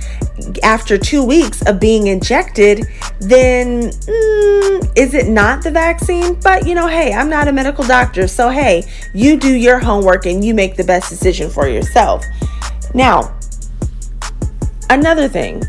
after 0.64 0.98
two 0.98 1.24
weeks 1.24 1.66
of 1.66 1.80
being 1.80 2.08
injected 2.08 2.86
then 3.22 3.84
mm, 3.84 4.98
is 4.98 5.14
it 5.14 5.28
not 5.28 5.64
the 5.64 5.72
vaccine? 5.72 6.38
But 6.42 6.68
you 6.68 6.76
know 6.76 6.88
hey 6.88 7.14
i'm 7.14 7.30
not 7.30 7.48
a 7.48 7.54
medical 7.54 7.86
doctor 7.86 8.28
so 8.28 8.50
hey 8.50 8.84
you 9.14 9.38
do 9.38 9.54
your 9.54 9.80
homework 9.80 10.26
and 10.26 10.44
you 10.44 10.54
make 10.54 10.76
the 10.76 10.84
best 10.84 11.10
decision 11.10 11.50
for 11.50 11.70
yourself. 11.70 12.26
Now 12.94 13.34
another 14.90 15.30
thing 15.30 15.64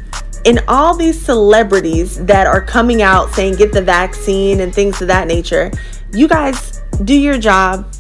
in 0.47 0.61
all 0.69 0.95
these 0.97 1.21
celebrities 1.21 2.25
that 2.25 2.47
are 2.47 2.63
coming 2.63 3.03
out 3.03 3.35
saying 3.35 3.57
get 3.57 3.73
the 3.73 3.83
vaccine 3.83 4.61
and 4.61 4.73
things 4.73 5.03
of 5.03 5.09
that 5.09 5.27
nature, 5.27 5.73
you 6.13 6.29
guys 6.29 6.81
do 7.05 7.15
your 7.15 7.37
job 7.37 7.93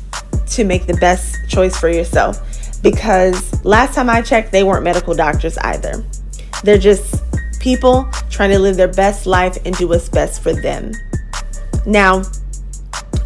to 0.47 0.63
make 0.63 0.87
the 0.87 0.95
best 0.95 1.37
choice 1.49 1.77
for 1.77 1.89
yourself 1.89 2.41
because 2.83 3.65
last 3.65 3.97
time 3.97 4.09
I 4.09 4.23
checked, 4.23 4.53
they 4.53 4.63
weren't 4.63 4.85
medical 4.85 5.13
doctors 5.13 5.59
either. 5.59 6.05
They're 6.63 6.79
just 6.79 7.25
people 7.59 8.09
trying 8.31 8.51
to 8.51 8.61
live 8.61 8.77
their 8.77 8.93
best 8.93 9.27
life 9.27 9.59
and 9.65 9.77
do 9.77 9.89
what's 9.89 10.09
best 10.09 10.41
for 10.41 10.53
them. 10.53 10.93
Now, 11.85 12.23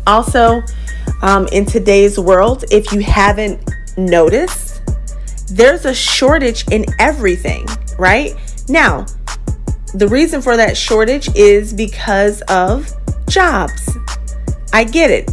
also, 0.07 0.63
um, 1.21 1.47
in 1.53 1.67
today's 1.67 2.19
world, 2.19 2.65
if 2.71 2.91
you 2.91 3.01
haven't 3.01 3.71
noticed, 3.99 4.81
there's 5.51 5.85
a 5.85 5.95
shortage 5.95 6.67
in 6.69 6.87
everything, 6.99 7.67
right? 7.99 8.35
Now, 8.71 9.05
the 9.95 10.07
reason 10.07 10.41
for 10.41 10.57
that 10.57 10.77
shortage 10.77 11.29
is 11.35 11.73
because 11.73 12.41
of 12.43 12.89
jobs. 13.29 13.99
I 14.73 14.85
get 14.85 15.11
it. 15.11 15.31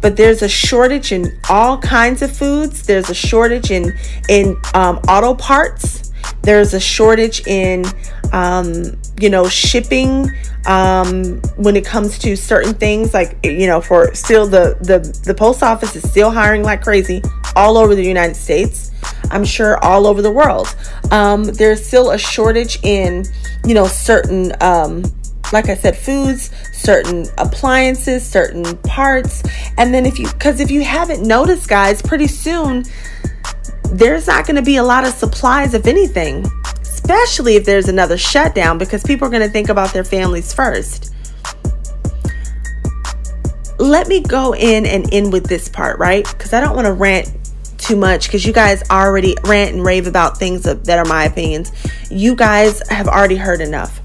But 0.00 0.16
there's 0.16 0.42
a 0.42 0.48
shortage 0.48 1.10
in 1.10 1.36
all 1.50 1.78
kinds 1.78 2.22
of 2.22 2.30
foods. 2.30 2.86
There's 2.86 3.10
a 3.10 3.14
shortage 3.14 3.72
in 3.72 3.92
in 4.28 4.56
um, 4.74 4.98
auto 5.08 5.34
parts. 5.34 6.12
There's 6.42 6.74
a 6.74 6.80
shortage 6.80 7.44
in 7.48 7.84
um, 8.32 8.96
you 9.20 9.30
know 9.30 9.48
shipping 9.48 10.30
um, 10.66 11.40
when 11.56 11.74
it 11.74 11.84
comes 11.84 12.18
to 12.20 12.36
certain 12.36 12.74
things 12.74 13.12
like 13.14 13.36
you 13.42 13.66
know 13.66 13.80
for 13.80 14.14
still 14.14 14.46
the 14.46 14.76
the 14.80 14.98
the 15.24 15.34
post 15.34 15.64
office 15.64 15.96
is 15.96 16.08
still 16.08 16.30
hiring 16.30 16.62
like 16.62 16.82
crazy 16.82 17.20
all 17.56 17.76
over 17.76 17.96
the 17.96 18.04
United 18.04 18.36
States. 18.36 18.92
I'm 19.30 19.44
sure 19.44 19.82
all 19.84 20.06
over 20.06 20.22
the 20.22 20.30
world. 20.30 20.74
Um, 21.10 21.44
there's 21.44 21.84
still 21.84 22.10
a 22.10 22.18
shortage 22.18 22.78
in 22.82 23.24
you 23.64 23.74
know 23.74 23.86
certain 23.86 24.52
um, 24.60 25.02
like 25.52 25.68
I 25.68 25.74
said, 25.74 25.96
foods, 25.96 26.50
certain 26.72 27.26
appliances, 27.38 28.26
certain 28.26 28.76
parts. 28.78 29.42
And 29.78 29.92
then 29.94 30.06
if 30.06 30.18
you, 30.18 30.26
because 30.28 30.60
if 30.60 30.70
you 30.70 30.84
haven't 30.84 31.22
noticed, 31.22 31.68
guys, 31.68 32.02
pretty 32.02 32.26
soon 32.26 32.84
there's 33.90 34.26
not 34.26 34.46
going 34.46 34.56
to 34.56 34.62
be 34.62 34.76
a 34.76 34.82
lot 34.82 35.04
of 35.04 35.12
supplies 35.12 35.74
of 35.74 35.86
anything, 35.86 36.44
especially 36.80 37.56
if 37.56 37.64
there's 37.64 37.88
another 37.88 38.18
shutdown 38.18 38.78
because 38.78 39.02
people 39.04 39.28
are 39.28 39.30
going 39.30 39.42
to 39.42 39.48
think 39.48 39.68
about 39.68 39.92
their 39.92 40.04
families 40.04 40.52
first. 40.52 41.12
Let 43.78 44.08
me 44.08 44.20
go 44.20 44.54
in 44.54 44.86
and 44.86 45.12
in 45.12 45.30
with 45.30 45.46
this 45.46 45.68
part, 45.68 45.98
right? 45.98 46.26
Because 46.26 46.52
I 46.52 46.60
don't 46.60 46.74
want 46.74 46.86
to 46.86 46.92
rant 46.92 47.30
too 47.78 47.96
much 47.96 48.26
because 48.26 48.44
you 48.44 48.52
guys 48.52 48.82
already 48.90 49.36
rant 49.44 49.74
and 49.74 49.84
rave 49.84 50.06
about 50.06 50.38
things 50.38 50.62
that 50.62 50.98
are 50.98 51.04
my 51.04 51.24
opinions. 51.24 51.72
You 52.10 52.34
guys 52.34 52.86
have 52.88 53.08
already 53.08 53.36
heard 53.36 53.60
enough. 53.60 54.00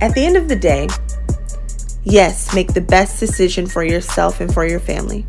At 0.00 0.14
the 0.14 0.24
end 0.24 0.36
of 0.36 0.48
the 0.48 0.56
day, 0.56 0.88
yes, 2.04 2.54
make 2.54 2.72
the 2.72 2.80
best 2.80 3.20
decision 3.20 3.66
for 3.66 3.84
yourself 3.84 4.40
and 4.40 4.52
for 4.52 4.66
your 4.66 4.80
family. 4.80 5.26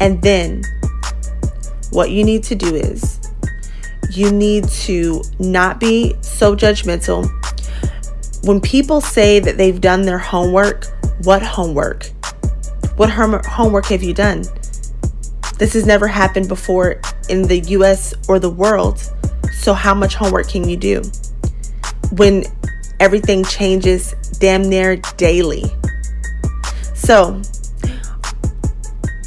And 0.00 0.22
then 0.22 0.62
what 1.90 2.10
you 2.10 2.24
need 2.24 2.44
to 2.44 2.54
do 2.54 2.74
is 2.74 3.20
you 4.10 4.30
need 4.30 4.68
to 4.68 5.22
not 5.38 5.80
be 5.80 6.14
so 6.20 6.54
judgmental. 6.54 7.28
When 8.44 8.60
people 8.60 9.00
say 9.00 9.40
that 9.40 9.56
they've 9.56 9.80
done 9.80 10.02
their 10.02 10.18
homework, 10.18 10.86
what 11.22 11.42
homework? 11.42 12.10
What 12.96 13.10
homework 13.10 13.86
have 13.86 14.02
you 14.02 14.14
done? 14.14 14.44
This 15.58 15.74
has 15.74 15.86
never 15.86 16.06
happened 16.06 16.48
before 16.48 17.00
in 17.28 17.42
the 17.42 17.60
US 17.60 18.14
or 18.28 18.38
the 18.38 18.50
world. 18.50 19.10
So, 19.52 19.72
how 19.72 19.94
much 19.94 20.14
homework 20.14 20.48
can 20.48 20.68
you 20.68 20.76
do? 20.76 21.02
When 22.12 22.44
everything 23.00 23.44
changes 23.44 24.14
damn 24.38 24.62
near 24.62 24.96
daily. 25.16 25.64
So, 26.94 27.40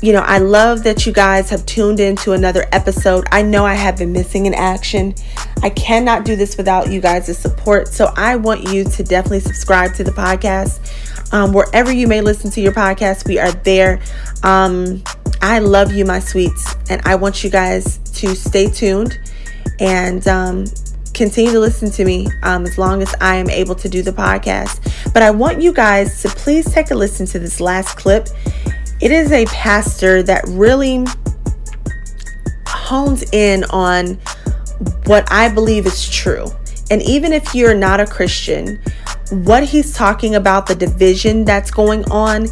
you 0.02 0.14
know, 0.14 0.22
I 0.22 0.38
love 0.38 0.84
that 0.84 1.06
you 1.06 1.12
guys 1.12 1.50
have 1.50 1.66
tuned 1.66 2.00
into 2.00 2.34
another 2.34 2.66
episode. 2.72 3.26
I 3.32 3.42
know 3.42 3.66
I 3.66 3.74
have 3.74 3.98
been 3.98 4.14
missing 4.14 4.46
in 4.46 4.54
action. 4.54 5.16
I 5.64 5.72
cannot 5.72 6.24
do 6.24 6.36
this 6.36 6.56
without 6.56 6.92
you 6.92 7.02
guys' 7.02 7.36
support. 7.38 7.88
So 7.88 8.14
I 8.16 8.36
want 8.36 8.72
you 8.72 8.84
to 8.84 9.04
definitely 9.04 9.40
subscribe 9.40 9.96
to 9.96 10.04
the 10.04 10.12
podcast. 10.12 11.34
Um, 11.34 11.52
wherever 11.52 11.92
you 11.92 12.08
may 12.08 12.22
listen 12.22 12.52
to 12.52 12.62
your 12.62 12.72
podcast, 12.74 13.28
we 13.28 13.40
are 13.40 13.52
there. 13.52 14.00
Um, 14.44 15.04
I 15.42 15.60
love 15.60 15.94
you, 15.94 16.06
my 16.06 16.20
sweets, 16.20 16.76
and 16.90 17.02
I 17.06 17.16
want 17.16 17.44
you 17.44 17.50
guys 17.50 17.98
to 18.16 18.36
stay 18.36 18.70
tuned 18.70 19.20
and 19.80 20.28
um, 20.28 20.66
continue 21.14 21.52
to 21.52 21.60
listen 21.60 21.90
to 21.92 22.06
me 22.06 22.28
um, 22.44 22.66
as 22.66 22.78
long 22.78 23.02
as 23.02 23.14
I 23.22 23.36
am 23.36 23.50
able 23.50 23.76
to 23.76 23.90
do 23.90 24.02
the 24.02 24.12
podcast. 24.12 25.14
But 25.14 25.24
I 25.24 25.32
want 25.32 25.62
you 25.62 25.74
guys 25.74 26.22
to 26.22 26.30
please 26.30 26.72
take 26.72 26.92
a 26.92 26.96
listen 26.96 27.26
to 27.28 27.40
this 27.40 27.60
last 27.60 27.98
clip. 27.98 28.28
It 29.02 29.12
is 29.12 29.32
a 29.32 29.46
pastor 29.48 30.24
that 30.24 30.44
really 30.48 31.06
hones 32.68 33.24
in 33.32 33.64
on 33.66 34.20
what 35.06 35.32
I 35.32 35.50
believe 35.50 35.86
is 35.86 36.10
true. 36.10 36.48
And 36.90 37.02
even 37.02 37.34
if 37.34 37.54
you're 37.54 37.76
not 37.76 38.00
a 38.00 38.06
Christian, 38.06 38.82
what 39.30 39.64
he's 39.64 39.94
talking 39.94 40.36
about, 40.36 40.68
the 40.68 40.76
division 40.76 41.46
that's 41.46 41.70
going 41.70 42.10
on, 42.12 42.48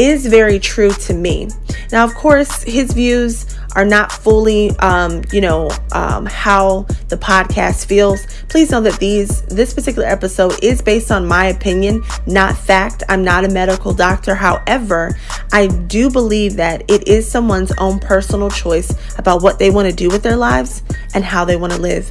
is 0.00 0.24
very 0.24 0.58
true 0.58 0.90
to 0.90 1.12
me. 1.12 1.46
Now, 1.92 2.04
of 2.04 2.14
course, 2.14 2.62
his 2.62 2.92
views 2.92 3.44
are 3.76 3.84
not 3.84 4.10
fully, 4.10 4.70
um, 4.78 5.22
you 5.30 5.42
know, 5.42 5.70
um, 5.92 6.24
how 6.24 6.86
the 7.08 7.16
podcast 7.16 7.84
feels, 7.84 8.26
please 8.48 8.70
know 8.70 8.80
that 8.80 8.98
these 8.98 9.42
this 9.42 9.74
particular 9.74 10.08
episode 10.08 10.54
is 10.62 10.80
based 10.80 11.12
on 11.12 11.26
my 11.26 11.46
opinion, 11.46 12.02
not 12.26 12.56
fact. 12.56 13.02
I'm 13.10 13.22
not 13.22 13.44
a 13.44 13.48
medical 13.48 13.92
doctor. 13.92 14.34
However, 14.34 15.16
I 15.52 15.66
do 15.66 16.10
believe 16.10 16.56
that 16.56 16.90
it 16.90 17.06
is 17.06 17.30
someone's 17.30 17.72
own 17.78 17.98
personal 17.98 18.50
choice 18.50 18.92
about 19.18 19.42
what 19.42 19.58
they 19.58 19.70
want 19.70 19.88
to 19.88 19.94
do 19.94 20.08
with 20.08 20.22
their 20.22 20.36
lives 20.36 20.82
and 21.14 21.22
how 21.22 21.44
they 21.44 21.56
want 21.56 21.74
to 21.74 21.78
live. 21.78 22.10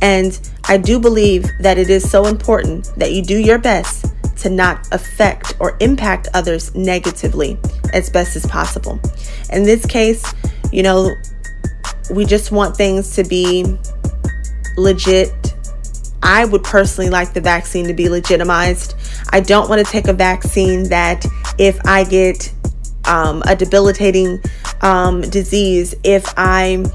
And 0.00 0.38
I 0.64 0.76
do 0.76 1.00
believe 1.00 1.48
that 1.60 1.78
it 1.78 1.90
is 1.90 2.08
so 2.08 2.26
important 2.26 2.92
that 2.96 3.12
you 3.12 3.22
do 3.22 3.36
your 3.36 3.58
best 3.58 4.06
to 4.36 4.50
not 4.50 4.86
affect 4.92 5.54
or 5.60 5.76
impact 5.80 6.28
others 6.34 6.74
negatively 6.74 7.58
as 7.92 8.10
best 8.10 8.36
as 8.36 8.46
possible. 8.46 9.00
In 9.50 9.64
this 9.64 9.86
case, 9.86 10.24
you 10.72 10.82
know, 10.82 11.14
we 12.10 12.24
just 12.24 12.52
want 12.52 12.76
things 12.76 13.14
to 13.16 13.24
be 13.24 13.64
legit. 14.76 15.54
I 16.22 16.44
would 16.44 16.64
personally 16.64 17.10
like 17.10 17.34
the 17.34 17.40
vaccine 17.40 17.86
to 17.86 17.94
be 17.94 18.08
legitimized. 18.08 18.94
I 19.30 19.40
don't 19.40 19.68
want 19.68 19.84
to 19.84 19.90
take 19.90 20.08
a 20.08 20.12
vaccine 20.12 20.88
that 20.88 21.24
if 21.58 21.78
I 21.86 22.04
get 22.04 22.52
um, 23.06 23.42
a 23.46 23.54
debilitating 23.54 24.40
um, 24.80 25.20
disease, 25.22 25.94
if 26.02 26.32
I'm 26.36 26.86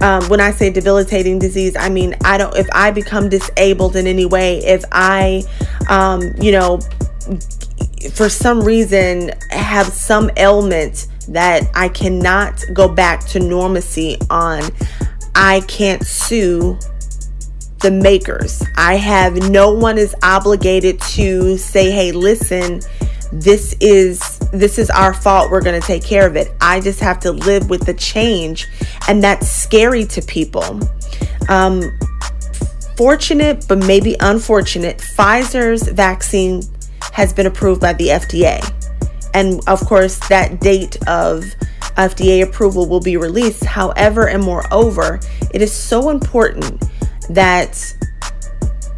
um, 0.00 0.24
when 0.28 0.40
I 0.40 0.50
say 0.50 0.70
debilitating 0.70 1.38
disease, 1.38 1.76
I 1.76 1.88
mean 1.88 2.14
I 2.24 2.38
don't. 2.38 2.56
If 2.56 2.68
I 2.72 2.90
become 2.90 3.28
disabled 3.28 3.96
in 3.96 4.06
any 4.06 4.24
way, 4.24 4.58
if 4.58 4.84
I, 4.92 5.42
um, 5.88 6.22
you 6.40 6.52
know, 6.52 6.80
for 8.14 8.28
some 8.28 8.60
reason 8.62 9.32
have 9.50 9.86
some 9.86 10.30
ailment 10.36 11.06
that 11.28 11.70
I 11.74 11.88
cannot 11.88 12.64
go 12.72 12.88
back 12.88 13.26
to 13.28 13.38
normacy 13.38 14.16
on, 14.30 14.62
I 15.34 15.60
can't 15.68 16.04
sue 16.04 16.78
the 17.80 17.90
makers. 17.90 18.62
I 18.76 18.96
have 18.96 19.50
no 19.50 19.72
one 19.72 19.98
is 19.98 20.14
obligated 20.22 21.00
to 21.00 21.58
say, 21.58 21.90
"Hey, 21.90 22.12
listen, 22.12 22.80
this 23.32 23.76
is 23.80 24.39
this 24.52 24.78
is 24.78 24.90
our 24.90 25.14
fault. 25.14 25.50
We're 25.50 25.62
going 25.62 25.80
to 25.80 25.86
take 25.86 26.04
care 26.04 26.26
of 26.26 26.36
it." 26.36 26.52
I 26.60 26.80
just 26.80 27.00
have 27.00 27.20
to 27.20 27.32
live 27.32 27.70
with 27.70 27.86
the 27.86 27.94
change, 27.94 28.68
and 29.08 29.22
that's 29.22 29.50
scary 29.50 30.04
to 30.06 30.22
people. 30.22 30.80
Um 31.48 31.82
fortunate 32.96 33.64
but 33.66 33.78
maybe 33.78 34.14
unfortunate, 34.20 34.98
Pfizer's 34.98 35.88
vaccine 35.88 36.62
has 37.12 37.32
been 37.32 37.46
approved 37.46 37.80
by 37.80 37.94
the 37.94 38.08
FDA. 38.08 38.60
And 39.32 39.60
of 39.66 39.80
course, 39.86 40.18
that 40.28 40.60
date 40.60 40.96
of 41.08 41.44
FDA 41.96 42.42
approval 42.42 42.86
will 42.86 43.00
be 43.00 43.16
released. 43.16 43.64
However, 43.64 44.28
and 44.28 44.42
moreover, 44.42 45.20
it 45.52 45.62
is 45.62 45.72
so 45.72 46.10
important 46.10 46.84
that 47.30 47.94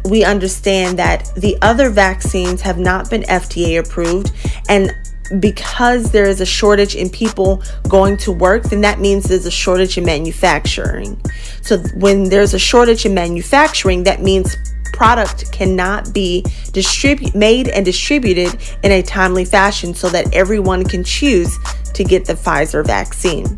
we 0.05 0.23
understand 0.23 0.99
that 0.99 1.31
the 1.35 1.57
other 1.61 1.89
vaccines 1.89 2.61
have 2.61 2.77
not 2.77 3.09
been 3.09 3.23
FDA 3.23 3.79
approved. 3.79 4.31
And 4.67 4.93
because 5.39 6.11
there 6.11 6.25
is 6.25 6.41
a 6.41 6.45
shortage 6.45 6.95
in 6.95 7.09
people 7.09 7.63
going 7.87 8.17
to 8.17 8.31
work, 8.31 8.63
then 8.63 8.81
that 8.81 8.99
means 8.99 9.25
there's 9.25 9.45
a 9.45 9.51
shortage 9.51 9.97
in 9.97 10.05
manufacturing. 10.05 11.19
So 11.61 11.77
when 11.95 12.29
there's 12.29 12.53
a 12.53 12.59
shortage 12.59 13.05
in 13.05 13.13
manufacturing, 13.13 14.03
that 14.03 14.21
means 14.21 14.55
product 14.93 15.51
cannot 15.51 16.13
be 16.13 16.45
distribute 16.71 17.33
made 17.33 17.67
and 17.67 17.83
distributed 17.83 18.61
in 18.83 18.91
a 18.91 19.01
timely 19.01 19.43
fashion 19.43 19.93
so 19.93 20.07
that 20.09 20.31
everyone 20.33 20.83
can 20.83 21.03
choose 21.03 21.57
to 21.93 22.03
get 22.03 22.25
the 22.25 22.33
Pfizer 22.33 22.85
vaccine. 22.85 23.57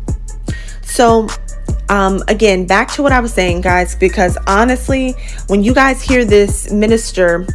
So 0.82 1.28
um, 1.88 2.22
again, 2.28 2.66
back 2.66 2.90
to 2.92 3.02
what 3.02 3.12
I 3.12 3.20
was 3.20 3.32
saying, 3.32 3.60
guys, 3.60 3.94
because 3.94 4.36
honestly, 4.46 5.14
when 5.46 5.62
you 5.62 5.74
guys 5.74 6.02
hear 6.02 6.24
this 6.24 6.70
minister 6.72 7.46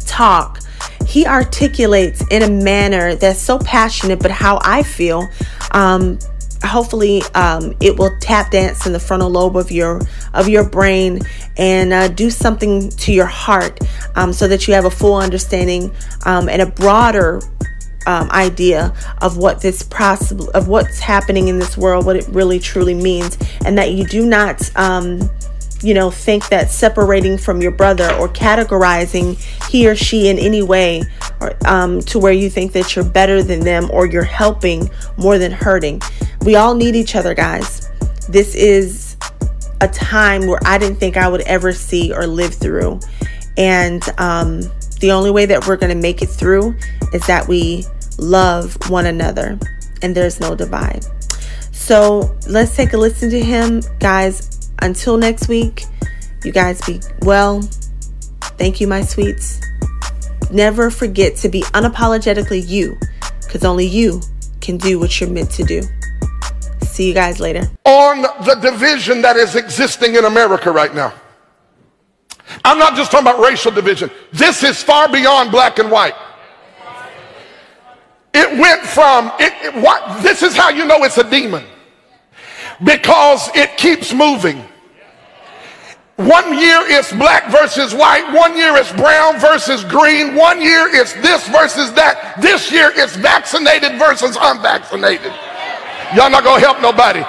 talk, 0.00 0.60
he 1.08 1.26
articulates 1.26 2.22
in 2.30 2.42
a 2.42 2.50
manner 2.50 3.14
that's 3.14 3.40
so 3.40 3.58
passionate, 3.58 4.20
but 4.20 4.30
how 4.30 4.58
I 4.62 4.82
feel. 4.82 5.26
Um, 5.70 6.18
hopefully 6.62 7.22
um, 7.34 7.74
it 7.80 7.98
will 7.98 8.14
tap 8.20 8.50
dance 8.50 8.84
in 8.84 8.92
the 8.92 9.00
frontal 9.00 9.30
lobe 9.30 9.56
of 9.56 9.70
your 9.70 10.02
of 10.34 10.48
your 10.48 10.68
brain 10.68 11.20
and 11.56 11.92
uh, 11.92 12.08
do 12.08 12.28
something 12.28 12.90
to 12.90 13.12
your 13.12 13.26
heart 13.26 13.78
um, 14.16 14.32
so 14.32 14.46
that 14.48 14.68
you 14.68 14.74
have 14.74 14.84
a 14.84 14.90
full 14.90 15.14
understanding 15.14 15.94
um, 16.26 16.48
and 16.48 16.60
a 16.60 16.66
broader 16.66 17.40
um, 18.06 18.28
idea 18.30 18.92
of 19.22 19.36
what 19.36 19.62
this 19.62 19.84
possible 19.84 20.50
of 20.50 20.66
what's 20.66 20.98
happening 20.98 21.48
in 21.48 21.58
this 21.58 21.78
world 21.78 22.04
what 22.04 22.16
it 22.16 22.26
really 22.28 22.58
truly 22.58 22.94
means 22.94 23.38
and 23.64 23.78
that 23.78 23.92
you 23.92 24.04
do 24.04 24.26
not 24.26 24.76
um, 24.76 25.30
you 25.80 25.94
know 25.94 26.10
think 26.10 26.48
that 26.48 26.70
separating 26.70 27.38
from 27.38 27.62
your 27.62 27.70
brother 27.70 28.12
or 28.14 28.28
categorizing 28.28 29.36
he 29.70 29.88
or 29.88 29.94
she 29.94 30.28
in 30.28 30.38
any 30.38 30.62
way 30.62 31.02
or, 31.40 31.54
um, 31.66 32.00
to 32.00 32.18
where 32.18 32.32
you 32.32 32.50
think 32.50 32.72
that 32.72 32.96
you're 32.96 33.04
better 33.04 33.42
than 33.42 33.60
them 33.60 33.88
or 33.92 34.06
you're 34.06 34.22
helping 34.22 34.90
more 35.16 35.38
than 35.38 35.52
hurting 35.52 36.00
we 36.44 36.56
all 36.56 36.74
need 36.74 36.94
each 36.96 37.16
other, 37.16 37.34
guys. 37.34 37.88
This 38.28 38.54
is 38.54 39.16
a 39.80 39.88
time 39.88 40.46
where 40.46 40.60
I 40.64 40.78
didn't 40.78 40.98
think 40.98 41.16
I 41.16 41.28
would 41.28 41.42
ever 41.42 41.72
see 41.72 42.12
or 42.12 42.26
live 42.26 42.54
through. 42.54 43.00
And 43.56 44.02
um, 44.18 44.62
the 45.00 45.12
only 45.12 45.30
way 45.30 45.46
that 45.46 45.66
we're 45.66 45.76
going 45.76 45.94
to 45.94 46.00
make 46.00 46.22
it 46.22 46.28
through 46.28 46.76
is 47.12 47.26
that 47.26 47.46
we 47.48 47.84
love 48.18 48.76
one 48.88 49.06
another 49.06 49.58
and 50.02 50.14
there's 50.14 50.40
no 50.40 50.54
divide. 50.54 51.04
So 51.72 52.36
let's 52.48 52.74
take 52.74 52.92
a 52.92 52.96
listen 52.96 53.30
to 53.30 53.40
him, 53.40 53.82
guys. 53.98 54.57
Until 54.80 55.16
next 55.16 55.48
week, 55.48 55.84
you 56.44 56.52
guys 56.52 56.80
be 56.82 57.00
well. 57.22 57.62
Thank 58.58 58.80
you, 58.80 58.86
my 58.86 59.02
sweets. 59.02 59.60
Never 60.50 60.90
forget 60.90 61.36
to 61.36 61.48
be 61.48 61.62
unapologetically 61.62 62.66
you, 62.66 62.98
because 63.44 63.64
only 63.64 63.86
you 63.86 64.20
can 64.60 64.76
do 64.76 64.98
what 64.98 65.20
you're 65.20 65.30
meant 65.30 65.50
to 65.52 65.64
do. 65.64 65.82
See 66.82 67.06
you 67.06 67.14
guys 67.14 67.38
later. 67.38 67.70
On 67.84 68.22
the 68.22 68.58
division 68.60 69.22
that 69.22 69.36
is 69.36 69.56
existing 69.56 70.16
in 70.16 70.24
America 70.24 70.70
right 70.70 70.94
now. 70.94 71.12
I'm 72.64 72.78
not 72.78 72.96
just 72.96 73.10
talking 73.10 73.26
about 73.26 73.40
racial 73.40 73.70
division. 73.70 74.10
This 74.32 74.64
is 74.64 74.82
far 74.82 75.08
beyond 75.08 75.50
black 75.50 75.78
and 75.78 75.90
white. 75.90 76.14
It 78.34 78.58
went 78.58 78.82
from, 78.82 79.32
it, 79.38 79.52
it, 79.62 79.82
what, 79.82 80.22
this 80.22 80.42
is 80.42 80.56
how 80.56 80.70
you 80.70 80.86
know 80.86 81.04
it's 81.04 81.18
a 81.18 81.28
demon. 81.28 81.64
Because 82.82 83.50
it 83.54 83.76
keeps 83.76 84.12
moving. 84.12 84.64
One 86.18 86.58
year 86.58 86.82
it's 86.90 87.12
black 87.12 87.48
versus 87.48 87.94
white. 87.94 88.26
One 88.34 88.56
year 88.56 88.74
it's 88.76 88.90
brown 88.90 89.38
versus 89.38 89.84
green. 89.84 90.34
One 90.34 90.60
year 90.60 90.90
it's 90.90 91.12
this 91.22 91.46
versus 91.46 91.92
that. 91.92 92.34
This 92.42 92.72
year 92.72 92.90
it's 92.96 93.14
vaccinated 93.14 94.00
versus 94.00 94.36
unvaccinated. 94.40 95.30
Y'all 96.18 96.28
not 96.28 96.42
gonna 96.42 96.58
help 96.58 96.82
nobody. 96.82 97.22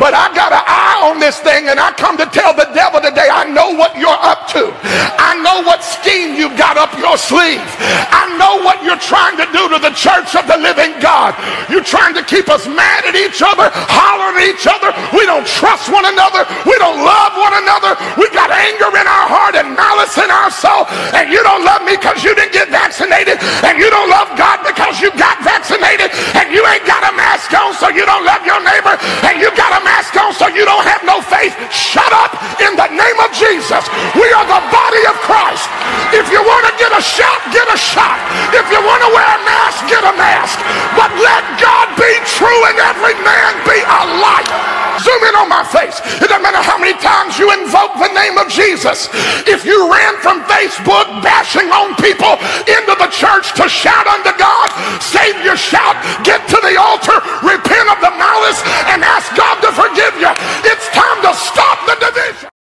But 0.00 0.16
I 0.16 0.32
got 0.32 0.52
an 0.52 0.64
eye 0.64 1.04
on 1.04 1.20
this 1.20 1.38
thing, 1.40 1.68
and 1.68 1.76
I 1.76 1.92
come 1.92 2.16
to 2.16 2.26
tell 2.26 2.56
the 2.56 2.68
devil 2.72 3.00
today, 3.00 3.28
I 3.28 3.44
know 3.44 3.76
what 3.76 3.92
you're 3.96 4.20
up 4.24 4.48
to. 4.56 4.72
I 5.20 5.36
know 5.44 5.60
what 5.66 5.84
scheme 5.84 6.34
you've 6.34 6.56
got 6.56 6.80
up 6.80 6.92
your 6.96 7.20
sleeve. 7.20 7.60
I 8.08 8.32
know 8.40 8.64
what 8.64 8.80
you're 8.80 9.00
trying 9.00 9.36
to 9.36 9.46
do 9.52 9.68
to 9.68 9.78
the 9.78 9.92
church 9.92 10.32
of 10.32 10.48
the 10.48 10.56
living 10.56 10.96
God. 11.00 11.36
You're 11.68 11.84
trying 11.84 12.16
to 12.16 12.24
keep 12.24 12.48
us 12.48 12.64
mad 12.64 13.04
at 13.04 13.16
each 13.16 13.44
other, 13.44 13.68
hollering 13.72 14.40
at 14.40 14.48
each 14.48 14.64
other. 14.64 14.90
We 15.12 15.28
don't 15.28 15.44
trust 15.44 15.92
one 15.92 16.08
another. 16.08 16.48
We 16.64 16.76
don't 16.80 17.04
love 17.04 17.36
one 17.36 17.52
another. 17.60 17.92
We 18.16 18.32
got 18.32 18.48
anger 18.48 18.88
in 18.96 19.04
our 19.04 19.26
heart 19.28 19.54
and 19.60 19.76
malice 19.76 20.16
in 20.16 20.30
our 20.32 20.48
soul. 20.48 20.88
And 21.12 21.28
you 21.28 21.44
don't 21.44 21.64
love 21.68 21.84
me 21.84 22.00
because 22.00 22.24
you 22.24 22.32
didn't 22.32 22.56
get 22.56 22.72
vaccinated. 22.72 23.36
And 23.66 23.76
you 23.76 23.92
don't 23.92 24.08
love 24.08 24.32
God 24.40 24.64
because 24.64 24.98
you 25.04 25.12
got 25.20 25.36
vaccinated. 25.44 26.08
And 26.38 26.48
you 26.48 26.64
ain't 26.64 26.86
got 26.88 27.04
a 27.04 27.12
mask 27.12 27.52
on, 27.52 27.76
so 27.76 27.92
you 27.92 28.08
don't 28.08 28.24
love 28.24 28.42
your 28.48 28.60
neighbor. 28.64 28.96
And 29.28 29.36
you 29.36 29.52
got 29.52 29.76
a 29.76 29.81
mask 29.84 30.16
on 30.18 30.32
so 30.34 30.48
you 30.48 30.64
don't 30.64 30.86
have 30.86 31.02
no 31.04 31.20
faith. 31.22 31.54
Shut 31.70 32.08
up 32.10 32.34
in 32.62 32.74
the 32.74 32.88
name 32.90 33.18
of 33.22 33.30
Jesus. 33.34 33.84
We 34.16 34.26
are 34.34 34.46
the 34.46 34.62
body 34.72 35.02
of 35.06 35.16
Christ. 35.22 35.68
If 36.14 36.30
you 36.30 36.40
want 36.42 36.64
to 36.70 36.74
get 36.78 36.90
a 36.94 37.02
shot, 37.02 37.38
get 37.54 37.66
a 37.68 37.78
shot. 37.78 38.18
If 38.56 38.66
you 38.70 38.80
want 38.82 39.00
to 39.06 39.10
wear 39.12 39.26
a 39.26 39.40
mask, 39.46 39.86
get 39.86 40.02
a 40.02 40.14
mask. 40.16 40.58
But 40.98 41.10
let 41.20 41.42
God 41.60 41.86
be 41.94 42.12
true 42.26 42.60
and 42.72 42.78
every 42.78 43.16
man 43.22 43.50
be 43.66 43.78
a 43.80 44.00
liar. 44.18 44.81
Zoom 45.00 45.22
in 45.24 45.34
on 45.36 45.48
my 45.48 45.64
face. 45.64 46.00
It 46.20 46.28
doesn't 46.28 46.44
matter 46.44 46.60
how 46.60 46.76
many 46.76 46.96
times 47.00 47.38
you 47.38 47.48
invoke 47.52 47.96
the 47.96 48.12
name 48.12 48.36
of 48.36 48.48
Jesus. 48.52 49.08
If 49.48 49.64
you 49.64 49.88
ran 49.88 50.18
from 50.20 50.44
Facebook 50.44 51.08
bashing 51.24 51.70
on 51.72 51.96
people 51.96 52.36
into 52.68 52.94
the 53.00 53.08
church 53.08 53.54
to 53.56 53.68
shout 53.68 54.06
unto 54.06 54.32
God, 54.36 54.68
save 55.00 55.40
your 55.44 55.56
shout, 55.56 55.96
get 56.24 56.44
to 56.48 56.58
the 56.60 56.76
altar, 56.76 57.16
repent 57.40 57.88
of 57.88 57.98
the 58.04 58.12
malice, 58.18 58.60
and 58.92 59.00
ask 59.02 59.32
God 59.36 59.60
to 59.64 59.70
forgive 59.72 60.14
you. 60.20 60.30
It's 60.68 60.88
time 60.92 61.18
to 61.24 61.32
stop 61.32 61.78
the 61.88 61.96
division. 61.96 62.51